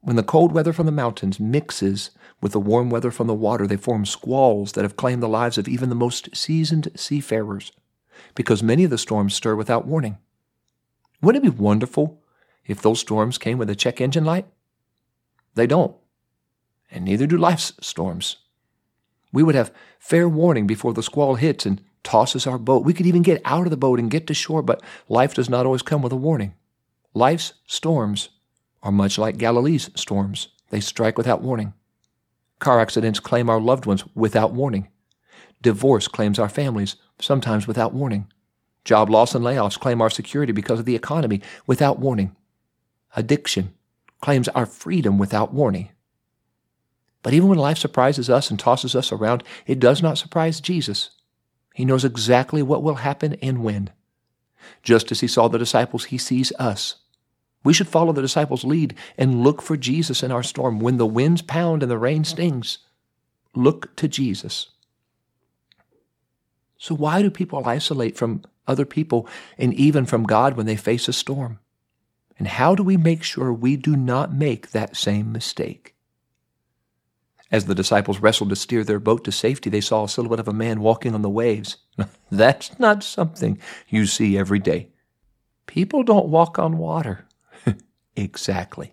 When 0.01 0.17
the 0.17 0.23
cold 0.23 0.53
weather 0.53 0.73
from 0.73 0.87
the 0.87 0.93
mountains 0.93 1.41
mixes 1.41 2.11
with 2.41 2.53
the 2.53 2.61
warm 2.61 2.89
weather 2.89 3.11
from 3.11 3.27
the 3.27 3.35
water, 3.35 3.67
they 3.67 3.77
form 3.77 4.07
squalls 4.07 4.73
that 4.73 4.85
have 4.85 4.97
claimed 4.97 5.23
the 5.23 5.29
lives 5.29 5.59
of 5.59 5.69
even 5.69 5.89
the 5.89 5.95
most 5.95 6.35
seasoned 6.37 6.89
seafarers, 6.95 7.73
because 8.35 8.63
many 8.63 8.85
of 8.85 8.91
the 8.91 8.99
storms 8.99 9.35
stir 9.35 9.57
without 9.57 9.87
warning. 9.87 10.19
Wouldn't 11.21 11.45
it 11.45 11.51
be 11.51 11.63
wonderful 11.63 12.23
if 12.69 12.81
those 12.81 13.01
storms 13.01 13.39
came 13.39 13.59
with 13.59 13.69
a 13.71 13.75
check 13.75 14.01
engine 14.01 14.25
light? 14.25 14.47
They 15.55 15.67
don't, 15.67 15.97
and 16.91 17.05
neither 17.05 17.27
do 17.27 17.37
life's 17.37 17.73
storms. 17.81 18.37
We 19.33 19.43
would 19.43 19.57
have 19.57 19.75
fair 19.99 20.29
warning 20.29 20.67
before 20.67 20.93
the 20.93 21.03
squall 21.03 21.35
hits 21.35 21.67
and 21.67 21.83
tosses 22.05 22.47
our 22.47 22.59
boat. 22.59 22.85
We 22.85 22.95
could 22.95 23.07
even 23.07 23.23
get 23.23 23.43
out 23.45 23.65
of 23.65 23.71
the 23.71 23.77
boat 23.77 23.99
and 23.99 24.11
get 24.11 24.27
to 24.29 24.35
shore, 24.35 24.63
but 24.63 24.83
life 25.09 25.35
does 25.35 25.51
not 25.51 25.67
always 25.67 25.83
come 25.83 26.01
with 26.01 26.13
a 26.13 26.17
warning. 26.17 26.55
Life's 27.13 27.55
storms 27.67 28.29
are 28.83 28.93
much 28.93 29.19
like 29.19 29.39
Galilee's 29.39 29.91
storms. 29.95 30.49
They 30.71 30.81
strike 30.81 31.19
without 31.19 31.43
warning. 31.43 31.75
Car 32.59 32.81
accidents 32.81 33.21
claim 33.21 33.51
our 33.51 33.61
loved 33.61 33.87
ones 33.87 34.05
without 34.15 34.53
warning. 34.53 34.89
Divorce 35.61 36.09
claims 36.09 36.39
our 36.39 36.49
families, 36.49 36.97
sometimes 37.21 37.67
without 37.67 37.93
warning. 37.93 38.31
Job 38.85 39.11
loss 39.11 39.35
and 39.35 39.45
layoffs 39.45 39.79
claim 39.79 40.01
our 40.01 40.11
security 40.11 40.53
because 40.53 40.79
of 40.79 40.85
the 40.85 40.95
economy 40.95 41.43
without 41.67 41.99
warning. 41.99 42.35
Addiction 43.17 43.75
claims 44.21 44.49
our 44.49 44.67
freedom 44.67 45.19
without 45.19 45.53
warning. 45.53 45.91
But 47.23 47.35
even 47.35 47.49
when 47.49 47.59
life 47.59 47.79
surprises 47.79 48.31
us 48.31 48.51
and 48.51 48.59
tosses 48.59 48.95
us 48.95 49.13
around, 49.13 49.43
it 49.67 49.81
does 49.81 50.03
not 50.03 50.19
surprise 50.19 50.61
Jesus. 50.61 51.11
He 51.75 51.85
knows 51.85 52.05
exactly 52.05 52.63
what 52.63 52.83
will 52.83 52.97
happen 52.97 53.35
and 53.43 53.63
when. 53.63 53.91
Just 54.83 55.11
as 55.13 55.21
he 55.21 55.27
saw 55.27 55.49
the 55.49 55.59
disciples, 55.59 56.07
he 56.07 56.19
sees 56.19 56.53
us. 56.59 56.97
We 57.65 57.73
should 57.73 57.89
follow 57.89 58.13
the 58.13 58.23
disciples' 58.23 58.65
lead 58.65 58.95
and 59.17 59.43
look 59.43 59.61
for 59.63 59.77
Jesus 59.77 60.23
in 60.23 60.31
our 60.31 60.43
storm. 60.43 60.81
When 60.81 60.97
the 60.97 61.07
winds 61.07 61.43
pound 61.43 61.83
and 61.83 61.91
the 61.91 61.99
rain 61.99 62.25
stings, 62.25 62.79
look 63.55 63.95
to 63.97 64.09
Jesus. 64.09 64.69
So, 66.79 66.95
why 66.95 67.23
do 67.23 67.31
people 67.31 67.67
isolate 67.67 68.17
from 68.17 68.43
other 68.67 68.85
people 68.85 69.29
and 69.57 69.75
even 69.75 70.07
from 70.07 70.25
God 70.25 70.57
when 70.57 70.67
they 70.67 70.77
face 70.77 71.09
a 71.09 71.13
storm? 71.13 71.59
And 72.39 72.47
how 72.47 72.75
do 72.75 72.83
we 72.83 72.97
make 72.97 73.23
sure 73.23 73.53
we 73.53 73.77
do 73.77 73.97
not 73.97 74.33
make 74.33 74.71
that 74.71 74.97
same 74.97 75.33
mistake? 75.33 75.95
As 77.51 77.65
the 77.65 77.75
disciples 77.75 78.21
wrestled 78.21 78.51
to 78.51 78.57
steer 78.57 78.85
their 78.85 79.01
boat 79.01 79.25
to 79.25 79.33
safety, 79.33 79.71
they 79.71 79.81
saw 79.81 80.05
a 80.05 80.09
silhouette 80.09 80.41
of 80.41 80.49
a 80.49 80.53
man 80.53 80.81
walking 80.81 81.15
on 81.15 81.23
the 81.23 81.31
waves. 81.31 81.79
That's 82.31 82.79
not 82.79 83.03
something 83.03 83.59
you 83.89 84.07
see 84.07 84.37
every 84.37 84.59
day. 84.59 84.91
People 85.67 86.03
don't 86.03 86.29
walk 86.29 86.59
on 86.59 86.79
water. 86.79 87.27
exactly. 88.17 88.93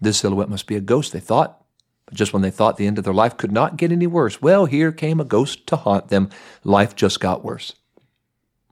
This 0.00 0.18
silhouette 0.18 0.50
must 0.50 0.66
be 0.66 0.76
a 0.76 0.80
ghost, 0.80 1.12
they 1.12 1.20
thought. 1.20 1.64
But 2.04 2.14
just 2.14 2.32
when 2.32 2.42
they 2.42 2.50
thought 2.50 2.76
the 2.76 2.86
end 2.86 2.98
of 2.98 3.04
their 3.04 3.14
life 3.14 3.36
could 3.36 3.52
not 3.52 3.76
get 3.76 3.92
any 3.92 4.06
worse, 4.06 4.42
well, 4.42 4.66
here 4.66 4.92
came 4.92 5.18
a 5.20 5.24
ghost 5.24 5.66
to 5.68 5.76
haunt 5.76 6.08
them. 6.08 6.28
Life 6.64 6.94
just 6.94 7.20
got 7.20 7.44
worse. 7.44 7.74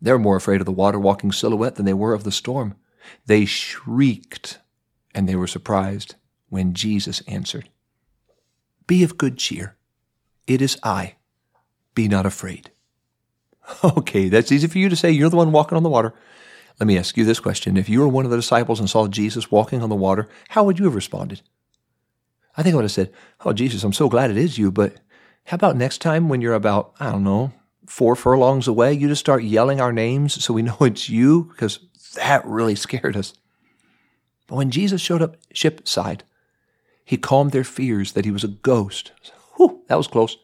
They 0.02 0.12
were 0.12 0.18
more 0.18 0.36
afraid 0.36 0.60
of 0.60 0.66
the 0.66 0.72
water 0.72 0.98
walking 0.98 1.32
silhouette 1.32 1.76
than 1.76 1.86
they 1.86 1.94
were 1.94 2.12
of 2.12 2.24
the 2.24 2.32
storm. 2.32 2.74
They 3.26 3.44
shrieked, 3.44 4.58
and 5.14 5.28
they 5.28 5.36
were 5.36 5.46
surprised 5.46 6.14
when 6.48 6.74
Jesus 6.74 7.22
answered. 7.26 7.68
Be 8.86 9.02
of 9.04 9.18
good 9.18 9.38
cheer. 9.38 9.76
It 10.46 10.60
is 10.60 10.78
I. 10.82 11.14
Be 11.94 12.08
not 12.08 12.26
afraid. 12.26 12.70
Okay, 13.84 14.28
that's 14.28 14.50
easy 14.50 14.66
for 14.66 14.78
you 14.78 14.88
to 14.88 14.96
say. 14.96 15.12
You're 15.12 15.30
the 15.30 15.36
one 15.36 15.52
walking 15.52 15.76
on 15.76 15.84
the 15.84 15.88
water. 15.88 16.12
Let 16.80 16.88
me 16.88 16.98
ask 16.98 17.16
you 17.16 17.24
this 17.24 17.38
question. 17.38 17.76
If 17.76 17.88
you 17.88 18.00
were 18.00 18.08
one 18.08 18.24
of 18.24 18.30
the 18.30 18.36
disciples 18.36 18.80
and 18.80 18.90
saw 18.90 19.06
Jesus 19.06 19.50
walking 19.50 19.82
on 19.82 19.90
the 19.90 19.94
water, 19.94 20.28
how 20.48 20.64
would 20.64 20.78
you 20.78 20.86
have 20.86 20.94
responded? 20.94 21.42
I 22.56 22.62
think 22.62 22.72
I 22.72 22.76
would 22.76 22.84
have 22.84 22.90
said, 22.90 23.12
Oh, 23.44 23.52
Jesus, 23.52 23.84
I'm 23.84 23.92
so 23.92 24.08
glad 24.08 24.30
it 24.30 24.36
is 24.36 24.58
you, 24.58 24.72
but 24.72 24.96
how 25.44 25.54
about 25.54 25.76
next 25.76 25.98
time 25.98 26.28
when 26.28 26.40
you're 26.40 26.54
about, 26.54 26.94
I 26.98 27.12
don't 27.12 27.22
know, 27.22 27.52
four 27.86 28.16
furlongs 28.16 28.66
away, 28.66 28.92
you 28.92 29.08
just 29.08 29.20
start 29.20 29.42
yelling 29.42 29.80
our 29.80 29.92
names 29.92 30.42
so 30.42 30.54
we 30.54 30.62
know 30.62 30.76
it's 30.80 31.08
you? 31.08 31.44
Because 31.44 31.80
that 32.14 32.44
really 32.44 32.74
scared 32.74 33.16
us. 33.16 33.34
But 34.46 34.56
when 34.56 34.70
Jesus 34.70 35.00
showed 35.00 35.22
up 35.22 35.36
shipside, 35.54 36.22
he 37.04 37.16
calmed 37.16 37.52
their 37.52 37.64
fears 37.64 38.12
that 38.12 38.24
he 38.24 38.30
was 38.30 38.44
a 38.44 38.48
ghost. 38.48 39.12
Whew, 39.56 39.82
that 39.88 39.96
was 39.96 40.08
close. 40.08 40.36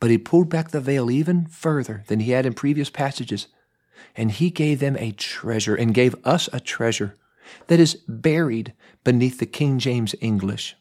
But 0.00 0.10
he 0.10 0.18
pulled 0.18 0.48
back 0.48 0.70
the 0.70 0.80
veil 0.80 1.10
even 1.10 1.46
further 1.46 2.04
than 2.08 2.20
he 2.20 2.32
had 2.32 2.46
in 2.46 2.54
previous 2.54 2.90
passages, 2.90 3.48
and 4.16 4.30
he 4.30 4.50
gave 4.50 4.80
them 4.80 4.96
a 4.96 5.12
treasure 5.12 5.74
and 5.74 5.94
gave 5.94 6.14
us 6.24 6.48
a 6.52 6.60
treasure 6.60 7.16
that 7.68 7.80
is 7.80 7.96
buried 8.08 8.72
beneath 9.04 9.38
the 9.38 9.46
King 9.46 9.78
James 9.78 10.14
English. 10.20 10.76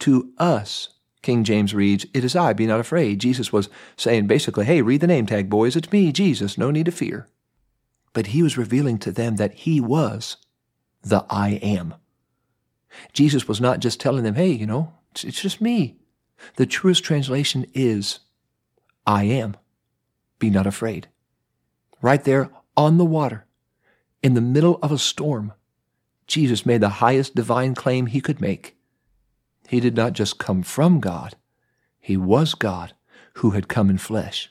To 0.00 0.32
us, 0.38 0.90
King 1.22 1.42
James 1.44 1.74
reads, 1.74 2.06
It 2.12 2.24
is 2.24 2.36
I, 2.36 2.52
be 2.52 2.66
not 2.66 2.80
afraid. 2.80 3.20
Jesus 3.20 3.52
was 3.52 3.68
saying 3.96 4.26
basically, 4.26 4.66
Hey, 4.66 4.82
read 4.82 5.00
the 5.00 5.06
name 5.06 5.26
tag, 5.26 5.48
boys. 5.48 5.74
It's 5.74 5.90
me, 5.90 6.12
Jesus. 6.12 6.58
No 6.58 6.70
need 6.70 6.86
to 6.86 6.92
fear. 6.92 7.28
But 8.14 8.28
he 8.28 8.42
was 8.42 8.56
revealing 8.56 8.96
to 9.00 9.12
them 9.12 9.36
that 9.36 9.52
he 9.52 9.80
was 9.80 10.38
the 11.02 11.26
I 11.28 11.50
am. 11.62 11.94
Jesus 13.12 13.46
was 13.46 13.60
not 13.60 13.80
just 13.80 14.00
telling 14.00 14.22
them, 14.24 14.36
hey, 14.36 14.50
you 14.50 14.66
know, 14.66 14.94
it's, 15.10 15.40
just 15.40 15.60
me. 15.60 15.96
The 16.56 16.64
truest 16.64 17.04
translation 17.04 17.66
is, 17.74 18.20
I 19.06 19.24
am. 19.24 19.56
Be 20.38 20.48
not 20.48 20.66
afraid. 20.66 21.08
Right 22.00 22.22
there 22.24 22.50
on 22.76 22.98
the 22.98 23.04
water, 23.04 23.46
in 24.22 24.34
the 24.34 24.40
middle 24.40 24.78
of 24.82 24.90
a 24.90 24.98
storm, 24.98 25.52
Jesus 26.26 26.64
made 26.64 26.80
the 26.80 26.88
highest 26.88 27.34
divine 27.34 27.74
claim 27.74 28.06
he 28.06 28.20
could 28.20 28.40
make. 28.40 28.76
He 29.68 29.80
did 29.80 29.96
not 29.96 30.12
just 30.12 30.38
come 30.38 30.62
from 30.62 31.00
God, 31.00 31.36
he 32.00 32.16
was 32.16 32.54
God 32.54 32.94
who 33.34 33.50
had 33.50 33.68
come 33.68 33.90
in 33.90 33.98
flesh. 33.98 34.50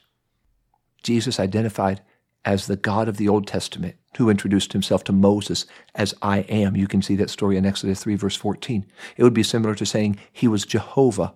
Jesus 1.02 1.38
identified 1.38 2.02
as 2.44 2.66
the 2.66 2.76
God 2.76 3.08
of 3.08 3.16
the 3.16 3.28
Old 3.28 3.46
Testament 3.46 3.96
who 4.16 4.30
introduced 4.30 4.72
himself 4.72 5.02
to 5.04 5.12
Moses 5.12 5.66
as 5.94 6.14
I 6.22 6.40
am. 6.40 6.76
You 6.76 6.86
can 6.86 7.02
see 7.02 7.16
that 7.16 7.30
story 7.30 7.56
in 7.56 7.66
Exodus 7.66 8.02
3, 8.02 8.14
verse 8.14 8.36
14. 8.36 8.86
It 9.16 9.22
would 9.22 9.34
be 9.34 9.42
similar 9.42 9.74
to 9.74 9.86
saying 9.86 10.18
he 10.32 10.46
was 10.46 10.64
Jehovah, 10.64 11.34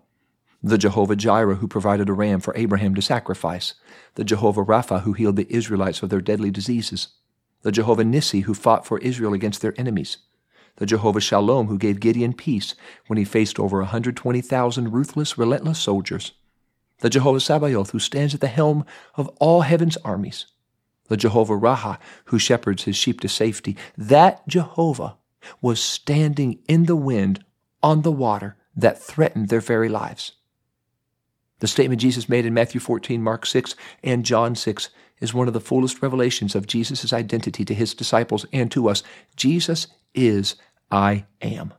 the 0.62 0.78
Jehovah 0.78 1.16
Jireh 1.16 1.56
who 1.56 1.68
provided 1.68 2.08
a 2.08 2.12
ram 2.12 2.40
for 2.40 2.56
Abraham 2.56 2.94
to 2.94 3.02
sacrifice, 3.02 3.74
the 4.14 4.24
Jehovah 4.24 4.64
Rapha 4.64 5.02
who 5.02 5.12
healed 5.12 5.36
the 5.36 5.52
Israelites 5.52 6.02
of 6.02 6.10
their 6.10 6.20
deadly 6.20 6.50
diseases, 6.50 7.08
the 7.62 7.72
Jehovah 7.72 8.04
Nissi 8.04 8.42
who 8.42 8.54
fought 8.54 8.86
for 8.86 8.98
Israel 8.98 9.32
against 9.32 9.60
their 9.62 9.74
enemies, 9.78 10.18
the 10.76 10.86
Jehovah 10.86 11.20
Shalom 11.20 11.66
who 11.66 11.78
gave 11.78 12.00
Gideon 12.00 12.32
peace 12.32 12.74
when 13.08 13.16
he 13.16 13.24
faced 13.24 13.58
over 13.58 13.78
120,000 13.78 14.92
ruthless, 14.92 15.36
relentless 15.36 15.78
soldiers, 15.80 16.32
the 17.00 17.10
Jehovah 17.10 17.40
Sabaoth 17.40 17.90
who 17.90 17.98
stands 17.98 18.34
at 18.34 18.40
the 18.40 18.46
helm 18.48 18.84
of 19.16 19.28
all 19.40 19.62
heaven's 19.62 19.96
armies, 19.98 20.46
the 21.08 21.16
Jehovah 21.16 21.58
Raha, 21.58 21.98
who 22.26 22.38
shepherds 22.38 22.84
his 22.84 22.96
sheep 22.96 23.20
to 23.20 23.28
safety, 23.28 23.76
that 23.96 24.46
Jehovah 24.46 25.16
was 25.60 25.80
standing 25.80 26.58
in 26.68 26.84
the 26.84 26.96
wind 26.96 27.44
on 27.82 28.02
the 28.02 28.12
water 28.12 28.56
that 28.76 29.02
threatened 29.02 29.48
their 29.48 29.60
very 29.60 29.88
lives. 29.88 30.32
The 31.60 31.66
statement 31.66 32.00
Jesus 32.00 32.28
made 32.28 32.46
in 32.46 32.54
Matthew 32.54 32.80
14, 32.80 33.22
Mark 33.22 33.44
6, 33.44 33.74
and 34.04 34.24
John 34.24 34.54
6 34.54 34.90
is 35.20 35.34
one 35.34 35.48
of 35.48 35.54
the 35.54 35.60
fullest 35.60 36.00
revelations 36.00 36.54
of 36.54 36.68
Jesus' 36.68 37.12
identity 37.12 37.64
to 37.64 37.74
his 37.74 37.94
disciples 37.94 38.46
and 38.52 38.70
to 38.70 38.88
us. 38.88 39.02
Jesus 39.34 39.88
is 40.14 40.54
I 40.90 41.24
am. 41.42 41.74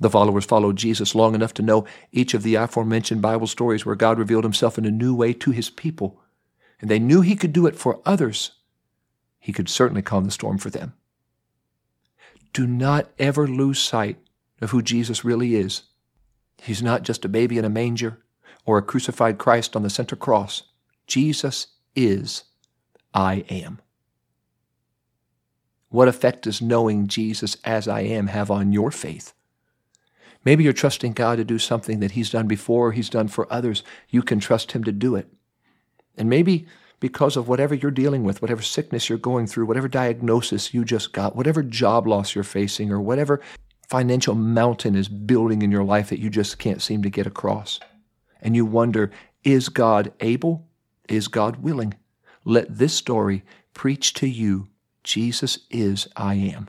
The 0.00 0.08
followers 0.08 0.46
followed 0.46 0.76
Jesus 0.76 1.14
long 1.14 1.34
enough 1.34 1.52
to 1.54 1.62
know 1.62 1.84
each 2.10 2.32
of 2.32 2.42
the 2.42 2.54
aforementioned 2.54 3.20
Bible 3.20 3.46
stories 3.46 3.84
where 3.84 3.94
God 3.94 4.18
revealed 4.18 4.44
himself 4.44 4.78
in 4.78 4.86
a 4.86 4.90
new 4.90 5.14
way 5.14 5.34
to 5.34 5.50
his 5.50 5.68
people 5.68 6.18
and 6.80 6.90
they 6.90 6.98
knew 6.98 7.20
he 7.20 7.36
could 7.36 7.52
do 7.52 7.66
it 7.66 7.76
for 7.76 8.00
others, 8.04 8.52
he 9.38 9.52
could 9.52 9.68
certainly 9.68 10.02
calm 10.02 10.24
the 10.24 10.30
storm 10.30 10.58
for 10.58 10.70
them. 10.70 10.94
Do 12.52 12.66
not 12.66 13.10
ever 13.18 13.46
lose 13.46 13.78
sight 13.78 14.18
of 14.60 14.70
who 14.70 14.82
Jesus 14.82 15.24
really 15.24 15.54
is. 15.54 15.82
He's 16.62 16.82
not 16.82 17.02
just 17.02 17.24
a 17.24 17.28
baby 17.28 17.58
in 17.58 17.64
a 17.64 17.70
manger 17.70 18.18
or 18.64 18.78
a 18.78 18.82
crucified 18.82 19.38
Christ 19.38 19.74
on 19.74 19.82
the 19.82 19.90
center 19.90 20.16
cross. 20.16 20.64
Jesus 21.06 21.68
is 21.96 22.44
I 23.14 23.44
am. 23.48 23.80
What 25.88 26.08
effect 26.08 26.42
does 26.42 26.62
knowing 26.62 27.08
Jesus 27.08 27.56
as 27.64 27.88
I 27.88 28.02
am 28.02 28.28
have 28.28 28.50
on 28.50 28.72
your 28.72 28.90
faith? 28.90 29.32
Maybe 30.44 30.64
you're 30.64 30.72
trusting 30.72 31.12
God 31.12 31.36
to 31.36 31.44
do 31.44 31.58
something 31.58 32.00
that 32.00 32.12
He's 32.12 32.30
done 32.30 32.46
before, 32.46 32.92
He's 32.92 33.10
done 33.10 33.28
for 33.28 33.52
others. 33.52 33.82
You 34.08 34.22
can 34.22 34.38
trust 34.38 34.72
Him 34.72 34.84
to 34.84 34.92
do 34.92 35.16
it. 35.16 35.28
And 36.16 36.28
maybe 36.28 36.66
because 37.00 37.36
of 37.36 37.48
whatever 37.48 37.74
you're 37.74 37.90
dealing 37.90 38.24
with, 38.24 38.42
whatever 38.42 38.62
sickness 38.62 39.08
you're 39.08 39.18
going 39.18 39.46
through, 39.46 39.66
whatever 39.66 39.88
diagnosis 39.88 40.74
you 40.74 40.84
just 40.84 41.12
got, 41.12 41.34
whatever 41.34 41.62
job 41.62 42.06
loss 42.06 42.34
you're 42.34 42.44
facing, 42.44 42.92
or 42.92 43.00
whatever 43.00 43.40
financial 43.88 44.34
mountain 44.34 44.94
is 44.94 45.08
building 45.08 45.62
in 45.62 45.70
your 45.70 45.82
life 45.82 46.10
that 46.10 46.20
you 46.20 46.30
just 46.30 46.58
can't 46.58 46.82
seem 46.82 47.02
to 47.02 47.10
get 47.10 47.26
across. 47.26 47.80
And 48.40 48.54
you 48.54 48.64
wonder, 48.64 49.10
is 49.42 49.68
God 49.68 50.12
able? 50.20 50.68
Is 51.08 51.26
God 51.26 51.56
willing? 51.56 51.94
Let 52.44 52.78
this 52.78 52.94
story 52.94 53.42
preach 53.74 54.14
to 54.14 54.28
you 54.28 54.68
Jesus 55.02 55.60
is 55.70 56.06
I 56.16 56.34
am. 56.34 56.68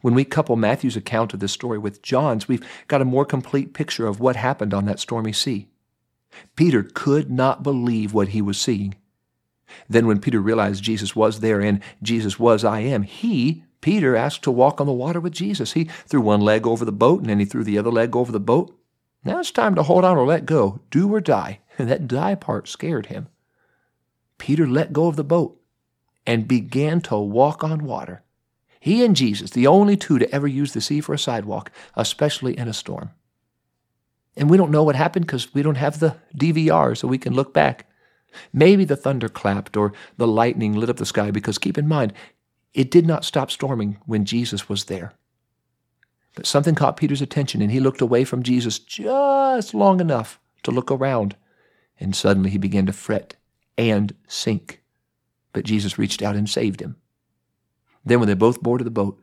When 0.00 0.14
we 0.14 0.24
couple 0.24 0.56
Matthew's 0.56 0.96
account 0.96 1.32
of 1.32 1.40
this 1.40 1.52
story 1.52 1.78
with 1.78 2.02
John's, 2.02 2.48
we've 2.48 2.66
got 2.88 3.00
a 3.00 3.06
more 3.06 3.24
complete 3.24 3.72
picture 3.72 4.06
of 4.06 4.20
what 4.20 4.36
happened 4.36 4.74
on 4.74 4.84
that 4.86 5.00
stormy 5.00 5.32
sea. 5.32 5.68
Peter 6.56 6.82
could 6.82 7.30
not 7.30 7.62
believe 7.62 8.12
what 8.12 8.28
he 8.28 8.42
was 8.42 8.58
seeing. 8.58 8.94
Then, 9.88 10.06
when 10.06 10.20
Peter 10.20 10.40
realized 10.40 10.84
Jesus 10.84 11.16
was 11.16 11.40
there 11.40 11.60
and 11.60 11.80
Jesus 12.02 12.38
was 12.38 12.64
I 12.64 12.80
am, 12.80 13.02
he, 13.02 13.64
Peter, 13.80 14.14
asked 14.14 14.42
to 14.44 14.50
walk 14.50 14.80
on 14.80 14.86
the 14.86 14.92
water 14.92 15.20
with 15.20 15.32
Jesus. 15.32 15.72
He 15.72 15.84
threw 15.84 16.20
one 16.20 16.40
leg 16.40 16.66
over 16.66 16.84
the 16.84 16.92
boat 16.92 17.20
and 17.20 17.28
then 17.28 17.40
he 17.40 17.44
threw 17.44 17.64
the 17.64 17.78
other 17.78 17.90
leg 17.90 18.14
over 18.14 18.30
the 18.30 18.40
boat. 18.40 18.78
Now 19.24 19.40
it's 19.40 19.50
time 19.50 19.74
to 19.74 19.82
hold 19.82 20.04
on 20.04 20.16
or 20.16 20.26
let 20.26 20.46
go, 20.46 20.80
do 20.90 21.12
or 21.12 21.20
die. 21.20 21.60
And 21.78 21.88
that 21.90 22.06
die 22.06 22.34
part 22.34 22.68
scared 22.68 23.06
him. 23.06 23.28
Peter 24.38 24.66
let 24.66 24.92
go 24.92 25.06
of 25.06 25.16
the 25.16 25.24
boat 25.24 25.60
and 26.26 26.48
began 26.48 27.00
to 27.02 27.16
walk 27.18 27.64
on 27.64 27.84
water. 27.84 28.22
He 28.80 29.04
and 29.04 29.16
Jesus, 29.16 29.50
the 29.50 29.66
only 29.66 29.96
two 29.96 30.18
to 30.18 30.30
ever 30.34 30.46
use 30.46 30.72
the 30.72 30.80
sea 30.80 31.00
for 31.00 31.14
a 31.14 31.18
sidewalk, 31.18 31.70
especially 31.96 32.56
in 32.58 32.68
a 32.68 32.74
storm. 32.74 33.10
And 34.36 34.50
we 34.50 34.56
don't 34.56 34.70
know 34.70 34.82
what 34.82 34.96
happened 34.96 35.26
because 35.26 35.54
we 35.54 35.62
don't 35.62 35.76
have 35.76 36.00
the 36.00 36.16
DVR 36.36 36.96
so 36.96 37.06
we 37.06 37.18
can 37.18 37.34
look 37.34 37.54
back. 37.54 37.86
Maybe 38.52 38.84
the 38.84 38.96
thunder 38.96 39.28
clapped 39.28 39.76
or 39.76 39.92
the 40.16 40.26
lightning 40.26 40.72
lit 40.72 40.90
up 40.90 40.96
the 40.96 41.06
sky 41.06 41.30
because 41.30 41.58
keep 41.58 41.78
in 41.78 41.86
mind, 41.86 42.12
it 42.72 42.90
did 42.90 43.06
not 43.06 43.24
stop 43.24 43.50
storming 43.50 43.98
when 44.06 44.24
Jesus 44.24 44.68
was 44.68 44.84
there. 44.84 45.12
But 46.34 46.46
something 46.46 46.74
caught 46.74 46.96
Peter's 46.96 47.22
attention, 47.22 47.62
and 47.62 47.70
he 47.70 47.78
looked 47.78 48.00
away 48.00 48.24
from 48.24 48.42
Jesus 48.42 48.80
just 48.80 49.72
long 49.72 50.00
enough 50.00 50.40
to 50.64 50.72
look 50.72 50.90
around. 50.90 51.36
And 52.00 52.16
suddenly 52.16 52.50
he 52.50 52.58
began 52.58 52.86
to 52.86 52.92
fret 52.92 53.36
and 53.78 54.12
sink. 54.26 54.82
But 55.52 55.64
Jesus 55.64 55.96
reached 55.96 56.22
out 56.22 56.34
and 56.34 56.50
saved 56.50 56.80
him. 56.80 56.96
Then, 58.04 58.18
when 58.18 58.26
they 58.26 58.34
both 58.34 58.60
boarded 58.60 58.86
the 58.86 58.90
boat, 58.90 59.22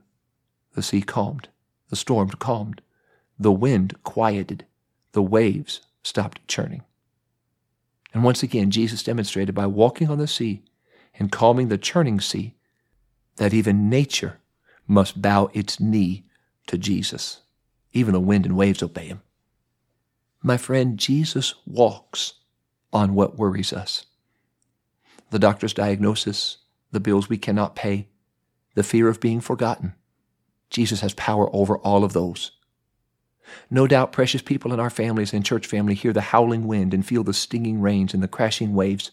the 0.73 0.81
sea 0.81 1.01
calmed, 1.01 1.49
the 1.89 1.97
storm 1.97 2.29
calmed, 2.29 2.81
the 3.37 3.51
wind 3.51 4.01
quieted, 4.03 4.65
the 5.13 5.21
waves 5.21 5.81
stopped 6.03 6.45
churning. 6.47 6.83
And 8.13 8.23
once 8.23 8.43
again, 8.43 8.71
Jesus 8.71 9.03
demonstrated 9.03 9.55
by 9.55 9.67
walking 9.67 10.09
on 10.09 10.17
the 10.17 10.27
sea 10.27 10.63
and 11.17 11.31
calming 11.31 11.69
the 11.69 11.77
churning 11.77 12.19
sea 12.19 12.55
that 13.37 13.53
even 13.53 13.89
nature 13.89 14.39
must 14.87 15.21
bow 15.21 15.49
its 15.53 15.79
knee 15.79 16.25
to 16.67 16.77
Jesus. 16.77 17.41
Even 17.93 18.13
the 18.13 18.19
wind 18.19 18.45
and 18.45 18.55
waves 18.55 18.83
obey 18.83 19.07
him. 19.07 19.21
My 20.41 20.57
friend, 20.57 20.97
Jesus 20.97 21.53
walks 21.65 22.33
on 22.91 23.13
what 23.13 23.37
worries 23.37 23.71
us. 23.71 24.05
The 25.29 25.39
doctor's 25.39 25.73
diagnosis, 25.73 26.57
the 26.91 26.99
bills 26.99 27.29
we 27.29 27.37
cannot 27.37 27.75
pay, 27.75 28.07
the 28.75 28.83
fear 28.83 29.07
of 29.07 29.19
being 29.19 29.39
forgotten. 29.39 29.93
Jesus 30.69 31.01
has 31.01 31.13
power 31.13 31.49
over 31.53 31.77
all 31.77 32.03
of 32.03 32.13
those. 32.13 32.51
No 33.69 33.87
doubt, 33.87 34.11
precious 34.11 34.41
people 34.41 34.73
in 34.73 34.79
our 34.79 34.89
families 34.89 35.33
and 35.33 35.45
church 35.45 35.67
family 35.67 35.93
hear 35.93 36.13
the 36.13 36.21
howling 36.21 36.67
wind 36.67 36.93
and 36.93 37.05
feel 37.05 37.23
the 37.23 37.33
stinging 37.33 37.81
rains 37.81 38.13
and 38.13 38.21
the 38.21 38.27
crashing 38.27 38.73
waves. 38.73 39.11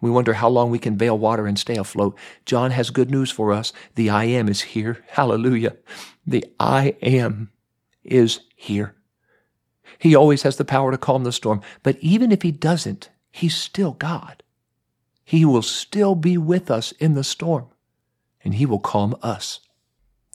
We 0.00 0.10
wonder 0.10 0.34
how 0.34 0.48
long 0.48 0.70
we 0.70 0.80
can 0.80 0.96
bail 0.96 1.16
water 1.16 1.46
and 1.46 1.58
stay 1.58 1.76
afloat. 1.76 2.18
John 2.44 2.72
has 2.72 2.90
good 2.90 3.10
news 3.10 3.30
for 3.30 3.52
us. 3.52 3.72
The 3.94 4.10
I 4.10 4.24
am 4.24 4.48
is 4.48 4.60
here. 4.60 5.04
Hallelujah. 5.10 5.76
The 6.26 6.44
I 6.58 6.96
am 7.00 7.52
is 8.02 8.40
here. 8.56 8.96
He 9.98 10.16
always 10.16 10.42
has 10.42 10.56
the 10.56 10.64
power 10.64 10.90
to 10.90 10.98
calm 10.98 11.22
the 11.22 11.30
storm, 11.30 11.60
but 11.84 11.96
even 12.00 12.32
if 12.32 12.42
he 12.42 12.50
doesn't, 12.50 13.10
he's 13.30 13.54
still 13.54 13.92
God. 13.92 14.42
He 15.24 15.44
will 15.44 15.62
still 15.62 16.16
be 16.16 16.36
with 16.36 16.70
us 16.70 16.90
in 16.92 17.14
the 17.14 17.22
storm, 17.22 17.68
and 18.42 18.54
he 18.54 18.66
will 18.66 18.80
calm 18.80 19.14
us. 19.22 19.60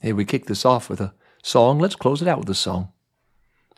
Hey, 0.00 0.14
we 0.14 0.24
kick 0.24 0.46
this 0.46 0.64
off 0.64 0.88
with 0.88 1.00
a 1.00 1.12
song. 1.42 1.78
Let's 1.78 1.96
close 1.96 2.22
it 2.22 2.28
out 2.28 2.38
with 2.38 2.48
a 2.48 2.54
song. 2.54 2.92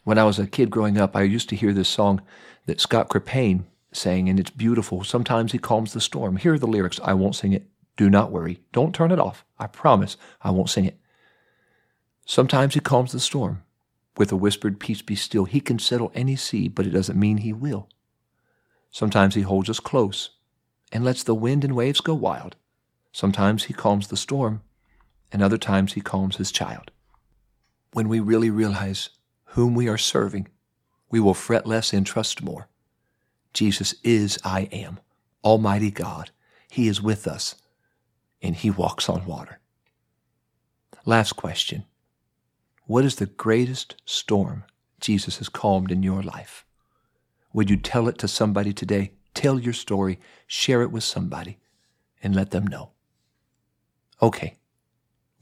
When 0.04 0.18
I 0.18 0.24
was 0.24 0.38
a 0.38 0.46
kid 0.46 0.70
growing 0.70 0.98
up, 0.98 1.14
I 1.14 1.22
used 1.22 1.48
to 1.50 1.56
hear 1.56 1.72
this 1.72 1.88
song 1.88 2.22
that 2.66 2.80
Scott 2.80 3.08
Krippayne 3.08 3.64
sang, 3.92 4.28
and 4.28 4.40
it's 4.40 4.50
beautiful. 4.50 5.04
Sometimes 5.04 5.52
he 5.52 5.58
calms 5.58 5.92
the 5.92 6.00
storm. 6.00 6.36
Here 6.36 6.54
are 6.54 6.58
the 6.58 6.66
lyrics. 6.66 7.00
I 7.02 7.14
won't 7.14 7.36
sing 7.36 7.52
it. 7.52 7.68
Do 7.96 8.08
not 8.08 8.32
worry. 8.32 8.60
Don't 8.72 8.94
turn 8.94 9.10
it 9.10 9.18
off. 9.18 9.44
I 9.58 9.66
promise 9.66 10.16
I 10.42 10.50
won't 10.50 10.70
sing 10.70 10.86
it. 10.86 10.98
Sometimes 12.24 12.74
he 12.74 12.80
calms 12.80 13.12
the 13.12 13.20
storm. 13.20 13.62
With 14.16 14.32
a 14.32 14.36
whispered 14.36 14.80
peace 14.80 15.02
be 15.02 15.16
still, 15.16 15.44
he 15.44 15.60
can 15.60 15.78
settle 15.78 16.12
any 16.14 16.36
sea, 16.36 16.68
but 16.68 16.86
it 16.86 16.90
doesn't 16.90 17.18
mean 17.18 17.38
he 17.38 17.52
will. 17.52 17.88
Sometimes 18.90 19.34
he 19.34 19.42
holds 19.42 19.68
us 19.70 19.80
close 19.80 20.30
and 20.92 21.04
lets 21.04 21.22
the 21.22 21.34
wind 21.34 21.64
and 21.64 21.76
waves 21.76 22.00
go 22.00 22.14
wild. 22.14 22.56
Sometimes 23.12 23.64
he 23.64 23.74
calms 23.74 24.08
the 24.08 24.16
storm, 24.16 24.62
and 25.32 25.42
other 25.42 25.58
times 25.58 25.92
he 25.92 26.00
calms 26.00 26.36
his 26.36 26.50
child. 26.52 26.90
When 27.92 28.08
we 28.08 28.20
really 28.20 28.50
realize 28.50 29.10
whom 29.50 29.74
we 29.74 29.88
are 29.88 29.98
serving, 29.98 30.48
we 31.10 31.18
will 31.18 31.34
fret 31.34 31.66
less 31.66 31.92
and 31.92 32.06
trust 32.06 32.42
more. 32.42 32.68
Jesus 33.52 33.94
is 34.04 34.38
I 34.44 34.62
am, 34.70 35.00
Almighty 35.42 35.90
God. 35.90 36.30
He 36.70 36.86
is 36.86 37.02
with 37.02 37.26
us, 37.26 37.56
and 38.40 38.54
He 38.54 38.70
walks 38.70 39.08
on 39.08 39.26
water. 39.26 39.58
Last 41.04 41.32
question 41.32 41.84
What 42.86 43.04
is 43.04 43.16
the 43.16 43.26
greatest 43.26 43.96
storm 44.04 44.64
Jesus 45.00 45.38
has 45.38 45.48
calmed 45.48 45.90
in 45.90 46.04
your 46.04 46.22
life? 46.22 46.64
Would 47.52 47.70
you 47.70 47.76
tell 47.76 48.06
it 48.06 48.18
to 48.18 48.28
somebody 48.28 48.72
today? 48.72 49.12
Tell 49.34 49.58
your 49.58 49.72
story, 49.72 50.20
share 50.46 50.82
it 50.82 50.92
with 50.92 51.02
somebody, 51.02 51.58
and 52.22 52.36
let 52.36 52.50
them 52.52 52.66
know. 52.66 52.90
Okay, 54.22 54.58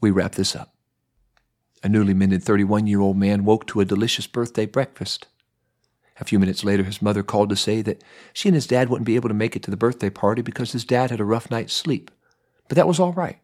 we 0.01 0.09
wrap 0.09 0.33
this 0.33 0.55
up. 0.55 0.73
A 1.81 1.89
newly 1.89 2.13
minted 2.13 2.43
31 2.43 2.87
year 2.87 2.99
old 2.99 3.17
man 3.17 3.45
woke 3.45 3.65
to 3.67 3.79
a 3.79 3.85
delicious 3.85 4.27
birthday 4.27 4.65
breakfast. 4.65 5.27
A 6.19 6.25
few 6.25 6.37
minutes 6.37 6.65
later, 6.65 6.83
his 6.83 7.01
mother 7.01 7.23
called 7.23 7.49
to 7.49 7.55
say 7.55 7.81
that 7.81 8.03
she 8.33 8.49
and 8.49 8.55
his 8.55 8.67
dad 8.67 8.89
wouldn't 8.89 9.05
be 9.05 9.15
able 9.15 9.29
to 9.29 9.35
make 9.35 9.55
it 9.55 9.63
to 9.63 9.71
the 9.71 9.77
birthday 9.77 10.09
party 10.09 10.41
because 10.41 10.73
his 10.73 10.83
dad 10.83 11.11
had 11.11 11.21
a 11.21 11.25
rough 11.25 11.49
night's 11.49 11.73
sleep. 11.73 12.11
But 12.67 12.75
that 12.75 12.87
was 12.87 12.99
all 12.99 13.13
right. 13.13 13.39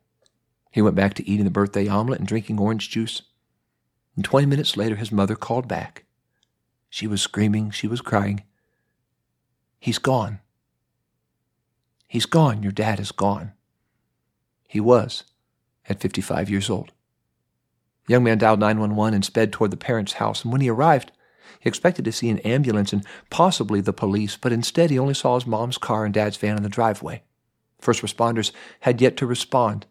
He 0.71 0.81
went 0.81 0.97
back 0.97 1.13
to 1.13 1.29
eating 1.29 1.45
the 1.45 1.51
birthday 1.51 1.87
omelet 1.87 2.19
and 2.19 2.27
drinking 2.27 2.59
orange 2.59 2.89
juice. 2.89 3.21
And 4.17 4.25
20 4.25 4.45
minutes 4.47 4.75
later, 4.75 4.97
his 4.97 5.11
mother 5.11 5.35
called 5.35 5.69
back. 5.69 6.03
She 6.89 7.07
was 7.07 7.21
screaming, 7.21 7.71
she 7.71 7.87
was 7.87 8.01
crying. 8.01 8.43
He's 9.79 9.97
gone. 9.97 10.39
He's 12.07 12.25
gone. 12.25 12.63
Your 12.63 12.71
dad 12.71 12.99
is 12.99 13.11
gone. 13.11 13.53
He 14.67 14.79
was 14.79 15.23
at 15.87 16.01
55 16.01 16.49
years 16.49 16.69
old. 16.69 16.91
The 18.05 18.13
young 18.13 18.23
man 18.23 18.37
dialed 18.37 18.59
911 18.59 19.13
and 19.13 19.25
sped 19.25 19.51
toward 19.51 19.71
the 19.71 19.77
parents' 19.77 20.13
house, 20.13 20.43
and 20.43 20.51
when 20.51 20.61
he 20.61 20.69
arrived, 20.69 21.11
he 21.59 21.67
expected 21.67 22.05
to 22.05 22.11
see 22.11 22.29
an 22.29 22.39
ambulance 22.39 22.93
and 22.93 23.05
possibly 23.29 23.81
the 23.81 23.93
police, 23.93 24.37
but 24.37 24.51
instead 24.51 24.91
he 24.91 24.99
only 24.99 25.13
saw 25.13 25.35
his 25.35 25.47
mom's 25.47 25.77
car 25.77 26.05
and 26.05 26.13
dad's 26.13 26.37
van 26.37 26.57
in 26.57 26.63
the 26.63 26.69
driveway. 26.69 27.23
First 27.79 28.03
responders 28.03 28.51
had 28.81 29.01
yet 29.01 29.17
to 29.17 29.25
respond. 29.25 29.85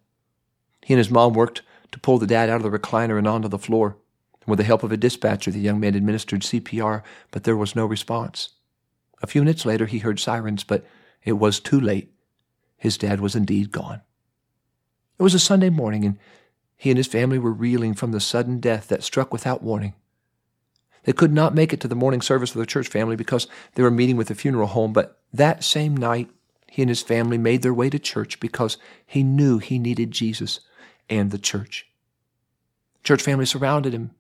He 0.85 0.95
and 0.95 0.99
his 0.99 1.11
mom 1.11 1.33
worked 1.33 1.63
to 1.93 1.99
pull 1.99 2.19
the 2.19 2.27
dad 2.27 2.49
out 2.49 2.65
of 2.65 2.71
the 2.71 2.77
recliner 2.77 3.19
and 3.19 3.27
onto 3.27 3.49
the 3.49 3.59
floor. 3.59 3.97
with 4.47 4.59
the 4.59 4.65
help 4.65 4.83
of 4.83 4.93
a 4.93 4.97
dispatcher, 4.99 5.51
the 5.51 5.59
young 5.59 5.81
man 5.81 5.95
administered 5.95 6.43
CPR, 6.43 7.03
but 7.31 7.45
there 7.45 7.57
was 7.57 7.75
no 7.75 7.87
response. 7.87 8.51
A 9.23 9.27
few 9.27 9.41
minutes 9.41 9.65
later, 9.65 9.87
he 9.87 10.01
heard 10.01 10.21
sirens, 10.21 10.65
but 10.65 10.85
it 11.23 11.33
was 11.33 11.59
too 11.59 11.81
late. 11.81 12.13
His 12.77 12.99
dad 12.99 13.21
was 13.21 13.35
indeed 13.35 13.73
gone. 13.73 14.03
It 15.19 15.23
was 15.23 15.33
a 15.33 15.39
Sunday 15.39 15.71
morning, 15.71 16.05
and 16.05 16.19
he 16.85 16.91
and 16.91 16.99
his 16.99 17.07
family 17.07 17.39
were 17.39 17.51
reeling 17.51 17.95
from 17.95 18.13
the 18.13 18.21
sudden 18.21 18.61
death 18.61 18.89
that 18.89 19.03
struck 19.03 19.33
without 19.33 19.63
warning. 19.63 19.95
They 21.05 21.15
could 21.15 21.33
not 21.33 21.55
make 21.55 21.73
it 21.73 21.81
to 21.81 21.89
the 21.89 21.95
morning 21.95 22.21
service 22.21 22.51
of 22.51 22.59
the 22.59 22.67
church 22.67 22.89
family 22.89 23.17
because 23.17 23.47
they 23.73 23.83
were 23.83 23.91
meeting 23.91 24.19
with 24.19 24.29
the 24.29 24.35
funeral 24.35 24.67
home, 24.67 24.93
but 24.93 25.19
that 25.33 25.65
same 25.65 25.97
night, 25.97 26.29
he 26.71 26.83
and 26.83 26.91
his 26.91 27.01
family 27.01 27.39
made 27.39 27.63
their 27.63 27.73
way 27.73 27.89
to 27.89 27.99
church 27.99 28.39
because 28.39 28.77
he 29.07 29.23
knew 29.23 29.61
he 29.61 29.79
needed 29.79 30.11
Jesus 30.11 30.61
and 31.09 31.31
the 31.31 31.39
church. 31.39 31.87
Church 33.03 33.23
family 33.23 33.47
surrounded 33.47 33.95
him. 33.95 34.11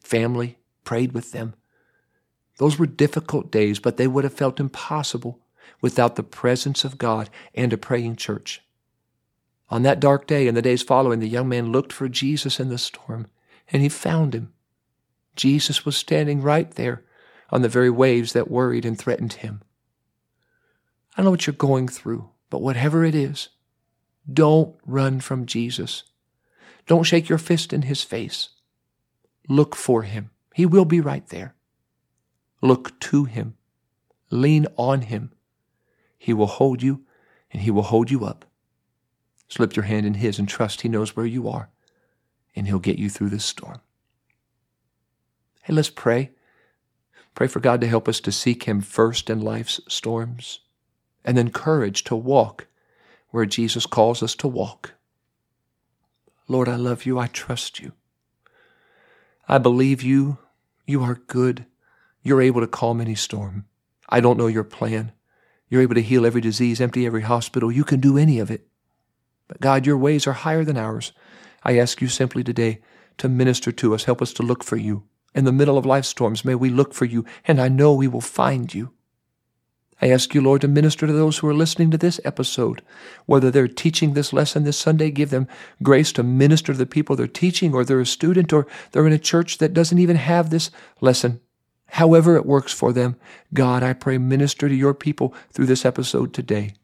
Family 0.00 0.58
prayed 0.84 1.12
with 1.12 1.32
them. 1.32 1.54
Those 2.58 2.78
were 2.78 2.84
difficult 2.84 3.50
days, 3.50 3.78
but 3.78 3.96
they 3.96 4.06
would 4.06 4.24
have 4.24 4.34
felt 4.34 4.60
impossible 4.60 5.40
without 5.80 6.16
the 6.16 6.22
presence 6.22 6.84
of 6.84 6.98
God 6.98 7.30
and 7.54 7.72
a 7.72 7.78
praying 7.78 8.16
church. 8.16 8.60
On 9.70 9.82
that 9.82 10.00
dark 10.00 10.26
day 10.26 10.48
and 10.48 10.56
the 10.56 10.62
days 10.62 10.82
following, 10.82 11.20
the 11.20 11.28
young 11.28 11.48
man 11.48 11.70
looked 11.70 11.92
for 11.92 12.08
Jesus 12.08 12.58
in 12.58 12.68
the 12.68 12.78
storm, 12.78 13.28
and 13.70 13.82
he 13.82 13.88
found 13.88 14.34
him. 14.34 14.52
Jesus 15.36 15.84
was 15.84 15.96
standing 15.96 16.42
right 16.42 16.70
there 16.72 17.04
on 17.50 17.62
the 17.62 17.68
very 17.68 17.90
waves 17.90 18.32
that 18.32 18.50
worried 18.50 18.84
and 18.84 18.98
threatened 18.98 19.34
him. 19.34 19.62
I 21.16 21.22
know 21.22 21.30
what 21.30 21.46
you're 21.46 21.54
going 21.54 21.88
through, 21.88 22.30
but 22.50 22.62
whatever 22.62 23.04
it 23.04 23.14
is, 23.14 23.48
don't 24.30 24.76
run 24.84 25.20
from 25.20 25.46
Jesus. 25.46 26.02
Don't 26.86 27.04
shake 27.04 27.28
your 27.28 27.38
fist 27.38 27.72
in 27.72 27.82
his 27.82 28.02
face. 28.02 28.50
Look 29.48 29.76
for 29.76 30.02
him. 30.02 30.30
He 30.54 30.66
will 30.66 30.84
be 30.84 31.00
right 31.00 31.26
there. 31.28 31.54
Look 32.62 32.98
to 33.00 33.24
him. 33.24 33.56
Lean 34.30 34.66
on 34.76 35.02
him. 35.02 35.32
He 36.18 36.32
will 36.32 36.46
hold 36.46 36.82
you 36.82 37.04
and 37.52 37.62
he 37.62 37.70
will 37.70 37.82
hold 37.82 38.10
you 38.10 38.24
up. 38.24 38.44
Slip 39.50 39.76
your 39.76 39.84
hand 39.84 40.06
in 40.06 40.14
his 40.14 40.38
and 40.38 40.48
trust 40.48 40.80
he 40.80 40.88
knows 40.88 41.14
where 41.14 41.26
you 41.26 41.48
are 41.48 41.68
and 42.56 42.66
he'll 42.66 42.78
get 42.78 42.98
you 42.98 43.08
through 43.08 43.30
this 43.30 43.44
storm. 43.44 43.80
Hey, 45.62 45.72
let's 45.72 45.90
pray. 45.90 46.30
Pray 47.34 47.46
for 47.46 47.60
God 47.60 47.80
to 47.80 47.86
help 47.86 48.08
us 48.08 48.20
to 48.20 48.32
seek 48.32 48.64
Him 48.64 48.80
first 48.80 49.30
in 49.30 49.40
life's 49.40 49.80
storms, 49.88 50.60
and 51.24 51.36
then 51.36 51.50
courage 51.50 52.04
to 52.04 52.16
walk 52.16 52.66
where 53.30 53.46
Jesus 53.46 53.86
calls 53.86 54.22
us 54.22 54.34
to 54.36 54.48
walk. 54.48 54.94
Lord, 56.48 56.68
I 56.68 56.76
love 56.76 57.06
you. 57.06 57.18
I 57.18 57.28
trust 57.28 57.78
you. 57.78 57.92
I 59.48 59.58
believe 59.58 60.02
you. 60.02 60.38
You 60.86 61.02
are 61.04 61.20
good. 61.26 61.66
You're 62.22 62.42
able 62.42 62.60
to 62.60 62.66
calm 62.66 63.00
any 63.00 63.14
storm. 63.14 63.66
I 64.08 64.20
don't 64.20 64.36
know 64.36 64.48
your 64.48 64.64
plan. 64.64 65.12
You're 65.68 65.82
able 65.82 65.94
to 65.94 66.02
heal 66.02 66.26
every 66.26 66.40
disease, 66.40 66.80
empty 66.80 67.06
every 67.06 67.22
hospital. 67.22 67.70
You 67.70 67.84
can 67.84 68.00
do 68.00 68.18
any 68.18 68.40
of 68.40 68.50
it. 68.50 68.66
But 69.50 69.60
God, 69.60 69.84
your 69.84 69.98
ways 69.98 70.28
are 70.28 70.32
higher 70.32 70.64
than 70.64 70.76
ours. 70.76 71.10
I 71.64 71.76
ask 71.76 72.00
you 72.00 72.06
simply 72.06 72.44
today 72.44 72.78
to 73.18 73.28
minister 73.28 73.72
to 73.72 73.94
us. 73.96 74.04
Help 74.04 74.22
us 74.22 74.32
to 74.34 74.44
look 74.44 74.62
for 74.62 74.76
you. 74.76 75.02
In 75.34 75.44
the 75.44 75.50
middle 75.50 75.76
of 75.76 75.84
life 75.84 76.04
storms, 76.04 76.44
may 76.44 76.54
we 76.54 76.70
look 76.70 76.94
for 76.94 77.04
you, 77.04 77.24
and 77.48 77.60
I 77.60 77.66
know 77.66 77.92
we 77.92 78.06
will 78.06 78.20
find 78.20 78.72
you. 78.72 78.92
I 80.00 80.08
ask 80.08 80.36
you, 80.36 80.40
Lord, 80.40 80.60
to 80.60 80.68
minister 80.68 81.04
to 81.04 81.12
those 81.12 81.38
who 81.38 81.48
are 81.48 81.54
listening 81.54 81.90
to 81.90 81.98
this 81.98 82.20
episode. 82.24 82.82
Whether 83.26 83.50
they're 83.50 83.66
teaching 83.66 84.14
this 84.14 84.32
lesson 84.32 84.62
this 84.62 84.78
Sunday, 84.78 85.10
give 85.10 85.30
them 85.30 85.48
grace 85.82 86.12
to 86.12 86.22
minister 86.22 86.72
to 86.72 86.78
the 86.78 86.86
people 86.86 87.16
they're 87.16 87.26
teaching, 87.26 87.74
or 87.74 87.84
they're 87.84 88.00
a 88.00 88.06
student, 88.06 88.52
or 88.52 88.68
they're 88.92 89.06
in 89.08 89.12
a 89.12 89.18
church 89.18 89.58
that 89.58 89.74
doesn't 89.74 89.98
even 89.98 90.16
have 90.16 90.50
this 90.50 90.70
lesson. 91.00 91.40
However, 91.88 92.36
it 92.36 92.46
works 92.46 92.72
for 92.72 92.92
them, 92.92 93.16
God, 93.52 93.82
I 93.82 93.94
pray, 93.94 94.16
minister 94.16 94.68
to 94.68 94.74
your 94.76 94.94
people 94.94 95.34
through 95.50 95.66
this 95.66 95.84
episode 95.84 96.32
today. 96.32 96.74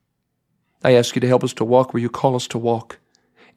I 0.82 0.92
ask 0.92 1.14
you 1.14 1.20
to 1.20 1.28
help 1.28 1.42
us 1.42 1.52
to 1.54 1.64
walk 1.64 1.92
where 1.92 2.00
you 2.00 2.08
call 2.08 2.36
us 2.36 2.46
to 2.48 2.58
walk. 2.58 2.98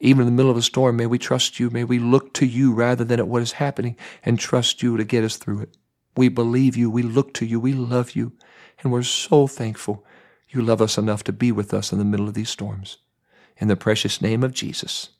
Even 0.00 0.22
in 0.22 0.26
the 0.26 0.32
middle 0.32 0.50
of 0.50 0.56
a 0.56 0.62
storm, 0.62 0.96
may 0.96 1.06
we 1.06 1.18
trust 1.18 1.60
you. 1.60 1.68
May 1.70 1.84
we 1.84 1.98
look 1.98 2.32
to 2.34 2.46
you 2.46 2.72
rather 2.72 3.04
than 3.04 3.20
at 3.20 3.28
what 3.28 3.42
is 3.42 3.52
happening 3.52 3.96
and 4.24 4.38
trust 4.38 4.82
you 4.82 4.96
to 4.96 5.04
get 5.04 5.24
us 5.24 5.36
through 5.36 5.60
it. 5.60 5.76
We 6.16 6.28
believe 6.28 6.76
you. 6.76 6.90
We 6.90 7.02
look 7.02 7.34
to 7.34 7.46
you. 7.46 7.60
We 7.60 7.72
love 7.72 8.12
you. 8.12 8.32
And 8.82 8.92
we're 8.92 9.02
so 9.02 9.46
thankful 9.46 10.04
you 10.48 10.62
love 10.62 10.82
us 10.82 10.98
enough 10.98 11.22
to 11.24 11.32
be 11.32 11.52
with 11.52 11.72
us 11.72 11.92
in 11.92 11.98
the 11.98 12.04
middle 12.04 12.28
of 12.28 12.34
these 12.34 12.50
storms. 12.50 12.98
In 13.58 13.68
the 13.68 13.76
precious 13.76 14.20
name 14.20 14.42
of 14.42 14.52
Jesus. 14.52 15.10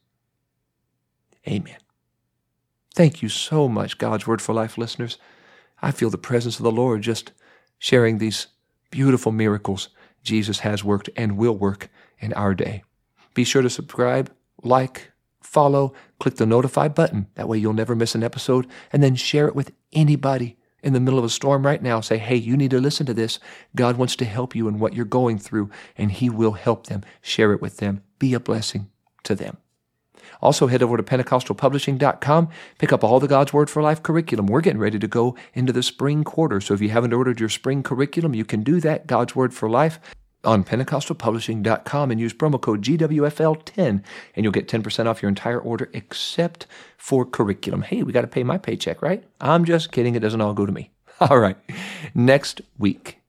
Amen. 1.47 1.77
Thank 2.95 3.23
you 3.23 3.29
so 3.29 3.69
much, 3.69 3.99
God's 3.99 4.27
Word 4.27 4.43
for 4.43 4.55
Life 4.55 4.77
listeners. 4.77 5.19
I 5.81 5.91
feel 5.91 6.11
the 6.11 6.19
presence 6.19 6.59
of 6.59 6.65
the 6.65 6.73
Lord 6.73 7.03
just 7.03 7.33
sharing 7.79 8.19
these 8.19 8.49
beautiful 8.91 9.31
miracles 9.31 9.91
Jesus 10.23 10.61
has 10.61 10.85
worked 10.85 11.11
and 11.17 11.37
will 11.37 11.57
work 11.57 11.89
in 12.19 12.33
our 12.35 12.55
day. 12.55 12.83
Be 13.35 13.45
sure 13.45 13.63
to 13.63 13.71
subscribe, 13.71 14.33
like, 14.63 15.13
follow, 15.41 15.93
click 16.19 16.37
the 16.37 16.47
notify 16.47 16.89
button. 16.89 17.27
That 17.35 17.49
way 17.49 17.59
you'll 17.59 17.73
never 17.73 17.95
miss 17.95 18.15
an 18.15 18.23
episode. 18.23 18.67
And 18.93 19.03
then 19.03 19.15
share 19.15 19.49
it 19.49 19.57
with 19.57 19.73
anybody 19.93 20.57
in 20.83 20.93
the 20.93 21.01
middle 21.01 21.19
of 21.19 21.25
a 21.25 21.31
storm 21.31 21.65
right 21.65 21.83
now. 21.83 22.01
Say, 22.01 22.19
hey, 22.19 22.37
you 22.37 22.57
need 22.57 22.71
to 22.71 22.81
listen 22.81 23.07
to 23.07 23.15
this. 23.15 23.39
God 23.75 23.97
wants 23.97 24.17
to 24.17 24.25
help 24.25 24.55
you 24.55 24.69
in 24.69 24.79
what 24.79 24.95
you're 24.95 25.05
going 25.05 25.39
through, 25.39 25.71
and 25.97 26.11
He 26.13 26.31
will 26.31 26.53
help 26.53 26.87
them. 26.87 27.03
Share 27.21 27.53
it 27.53 27.63
with 27.63 27.79
them. 27.79 28.03
Be 28.19 28.35
a 28.35 28.41
blessing 28.41 28.91
to 29.25 29.35
them. 29.35 29.59
Also, 30.41 30.67
head 30.67 30.83
over 30.83 30.97
to 30.97 31.03
PentecostalPublishing.com, 31.03 32.49
pick 32.79 32.93
up 32.93 33.05
all 33.05 33.21
the 33.21 33.29
God's 33.29 33.53
Word 33.53 33.71
for 33.71 33.83
Life 33.83 34.03
curriculum. 34.03 34.47
We're 34.47 34.61
getting 34.61 34.81
ready 34.81 34.99
to 34.99 35.09
go 35.09 35.37
into 35.55 35.73
the 35.73 35.83
spring 35.83 36.25
quarter. 36.25 36.61
So 36.61 36.75
if 36.75 36.81
you 36.81 36.91
haven't 36.91 37.13
ordered 37.13 37.41
your 37.41 37.49
spring 37.49 37.83
curriculum, 37.83 38.35
you 38.35 38.45
can 38.45 38.63
do 38.63 38.81
that, 38.81 39.07
God's 39.07 39.37
Word 39.37 39.55
for 39.55 39.69
Life, 39.69 40.01
on 40.45 40.65
PentecostalPublishing.com 40.65 42.11
and 42.11 42.21
use 42.21 42.33
promo 42.33 42.61
code 42.61 42.83
GWFL10 42.83 44.03
and 44.37 44.45
you'll 44.45 44.53
get 44.53 44.69
10% 44.69 45.07
off 45.07 45.23
your 45.23 45.29
entire 45.29 45.61
order 45.61 45.91
except 45.93 46.67
for 46.97 47.25
curriculum. 47.25 47.83
Hey, 47.83 48.03
we 48.03 48.13
got 48.13 48.23
to 48.23 48.27
pay 48.27 48.43
my 48.43 48.59
paycheck, 48.59 49.03
right? 49.03 49.25
I'm 49.41 49.65
just 49.65 49.93
kidding. 49.93 50.15
It 50.15 50.21
doesn't 50.21 50.41
all 50.41 50.55
go 50.55 50.67
to 50.67 50.73
me. 50.73 50.91
All 51.21 51.39
right. 51.39 51.57
Next 52.15 52.63
week, 52.79 53.20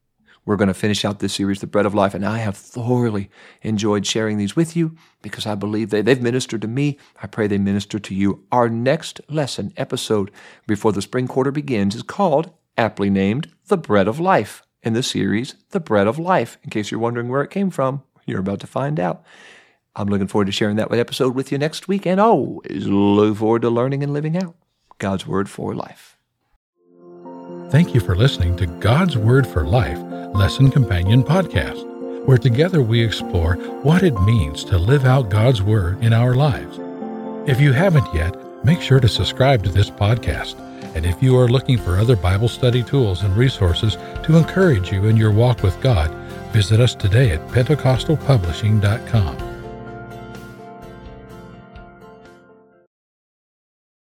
we're 0.45 0.55
going 0.55 0.67
to 0.67 0.73
finish 0.73 1.05
out 1.05 1.19
this 1.19 1.35
series, 1.35 1.59
The 1.59 1.67
Bread 1.67 1.85
of 1.85 1.93
Life, 1.93 2.13
and 2.13 2.25
I 2.25 2.39
have 2.39 2.57
thoroughly 2.57 3.29
enjoyed 3.61 4.07
sharing 4.07 4.37
these 4.37 4.55
with 4.55 4.75
you 4.75 4.95
because 5.21 5.45
I 5.45 5.55
believe 5.55 5.89
they, 5.89 6.01
they've 6.01 6.21
ministered 6.21 6.63
to 6.63 6.67
me. 6.67 6.97
I 7.21 7.27
pray 7.27 7.47
they 7.47 7.59
minister 7.59 7.99
to 7.99 8.15
you. 8.15 8.43
Our 8.51 8.67
next 8.67 9.21
lesson 9.29 9.71
episode 9.77 10.31
before 10.65 10.93
the 10.93 11.01
spring 11.01 11.27
quarter 11.27 11.51
begins 11.51 11.95
is 11.95 12.01
called, 12.01 12.51
aptly 12.77 13.09
named, 13.09 13.51
The 13.67 13.77
Bread 13.77 14.07
of 14.07 14.19
Life 14.19 14.63
in 14.81 14.93
the 14.93 15.03
series, 15.03 15.55
The 15.69 15.79
Bread 15.79 16.07
of 16.07 16.17
Life. 16.17 16.57
In 16.63 16.71
case 16.71 16.89
you're 16.89 16.99
wondering 16.99 17.29
where 17.29 17.43
it 17.43 17.51
came 17.51 17.69
from, 17.69 18.01
you're 18.25 18.39
about 18.39 18.61
to 18.61 18.67
find 18.67 18.99
out. 18.99 19.23
I'm 19.95 20.07
looking 20.07 20.27
forward 20.27 20.45
to 20.45 20.51
sharing 20.51 20.77
that 20.77 20.91
episode 20.91 21.35
with 21.35 21.51
you 21.51 21.57
next 21.59 21.87
week 21.87 22.07
and 22.07 22.19
always 22.19 22.87
look 22.87 23.37
forward 23.37 23.61
to 23.61 23.69
learning 23.69 24.03
and 24.03 24.13
living 24.13 24.37
out 24.37 24.55
God's 24.97 25.27
Word 25.27 25.49
for 25.49 25.75
Life. 25.75 26.17
Thank 27.69 27.93
you 27.93 27.99
for 27.99 28.15
listening 28.15 28.57
to 28.57 28.65
God's 28.65 29.17
Word 29.17 29.45
for 29.45 29.65
Life 29.65 30.10
Lesson 30.33 30.71
Companion 30.71 31.23
Podcast, 31.23 32.25
where 32.25 32.37
together 32.37 32.81
we 32.81 33.03
explore 33.03 33.55
what 33.83 34.03
it 34.03 34.19
means 34.21 34.63
to 34.65 34.77
live 34.77 35.05
out 35.05 35.29
God's 35.29 35.61
Word 35.61 36.03
in 36.03 36.13
our 36.13 36.33
lives. 36.33 36.79
If 37.49 37.59
you 37.59 37.73
haven't 37.73 38.13
yet, 38.13 38.35
make 38.63 38.81
sure 38.81 38.99
to 38.99 39.07
subscribe 39.07 39.63
to 39.63 39.69
this 39.69 39.89
podcast. 39.89 40.59
And 40.95 41.05
if 41.05 41.21
you 41.21 41.37
are 41.37 41.47
looking 41.47 41.77
for 41.77 41.97
other 41.97 42.15
Bible 42.15 42.47
study 42.47 42.83
tools 42.83 43.23
and 43.23 43.35
resources 43.35 43.97
to 44.23 44.37
encourage 44.37 44.91
you 44.91 45.05
in 45.05 45.17
your 45.17 45.31
walk 45.31 45.63
with 45.63 45.79
God, 45.81 46.11
visit 46.53 46.79
us 46.79 46.95
today 46.95 47.31
at 47.31 47.47
PentecostalPublishing.com. 47.49 49.50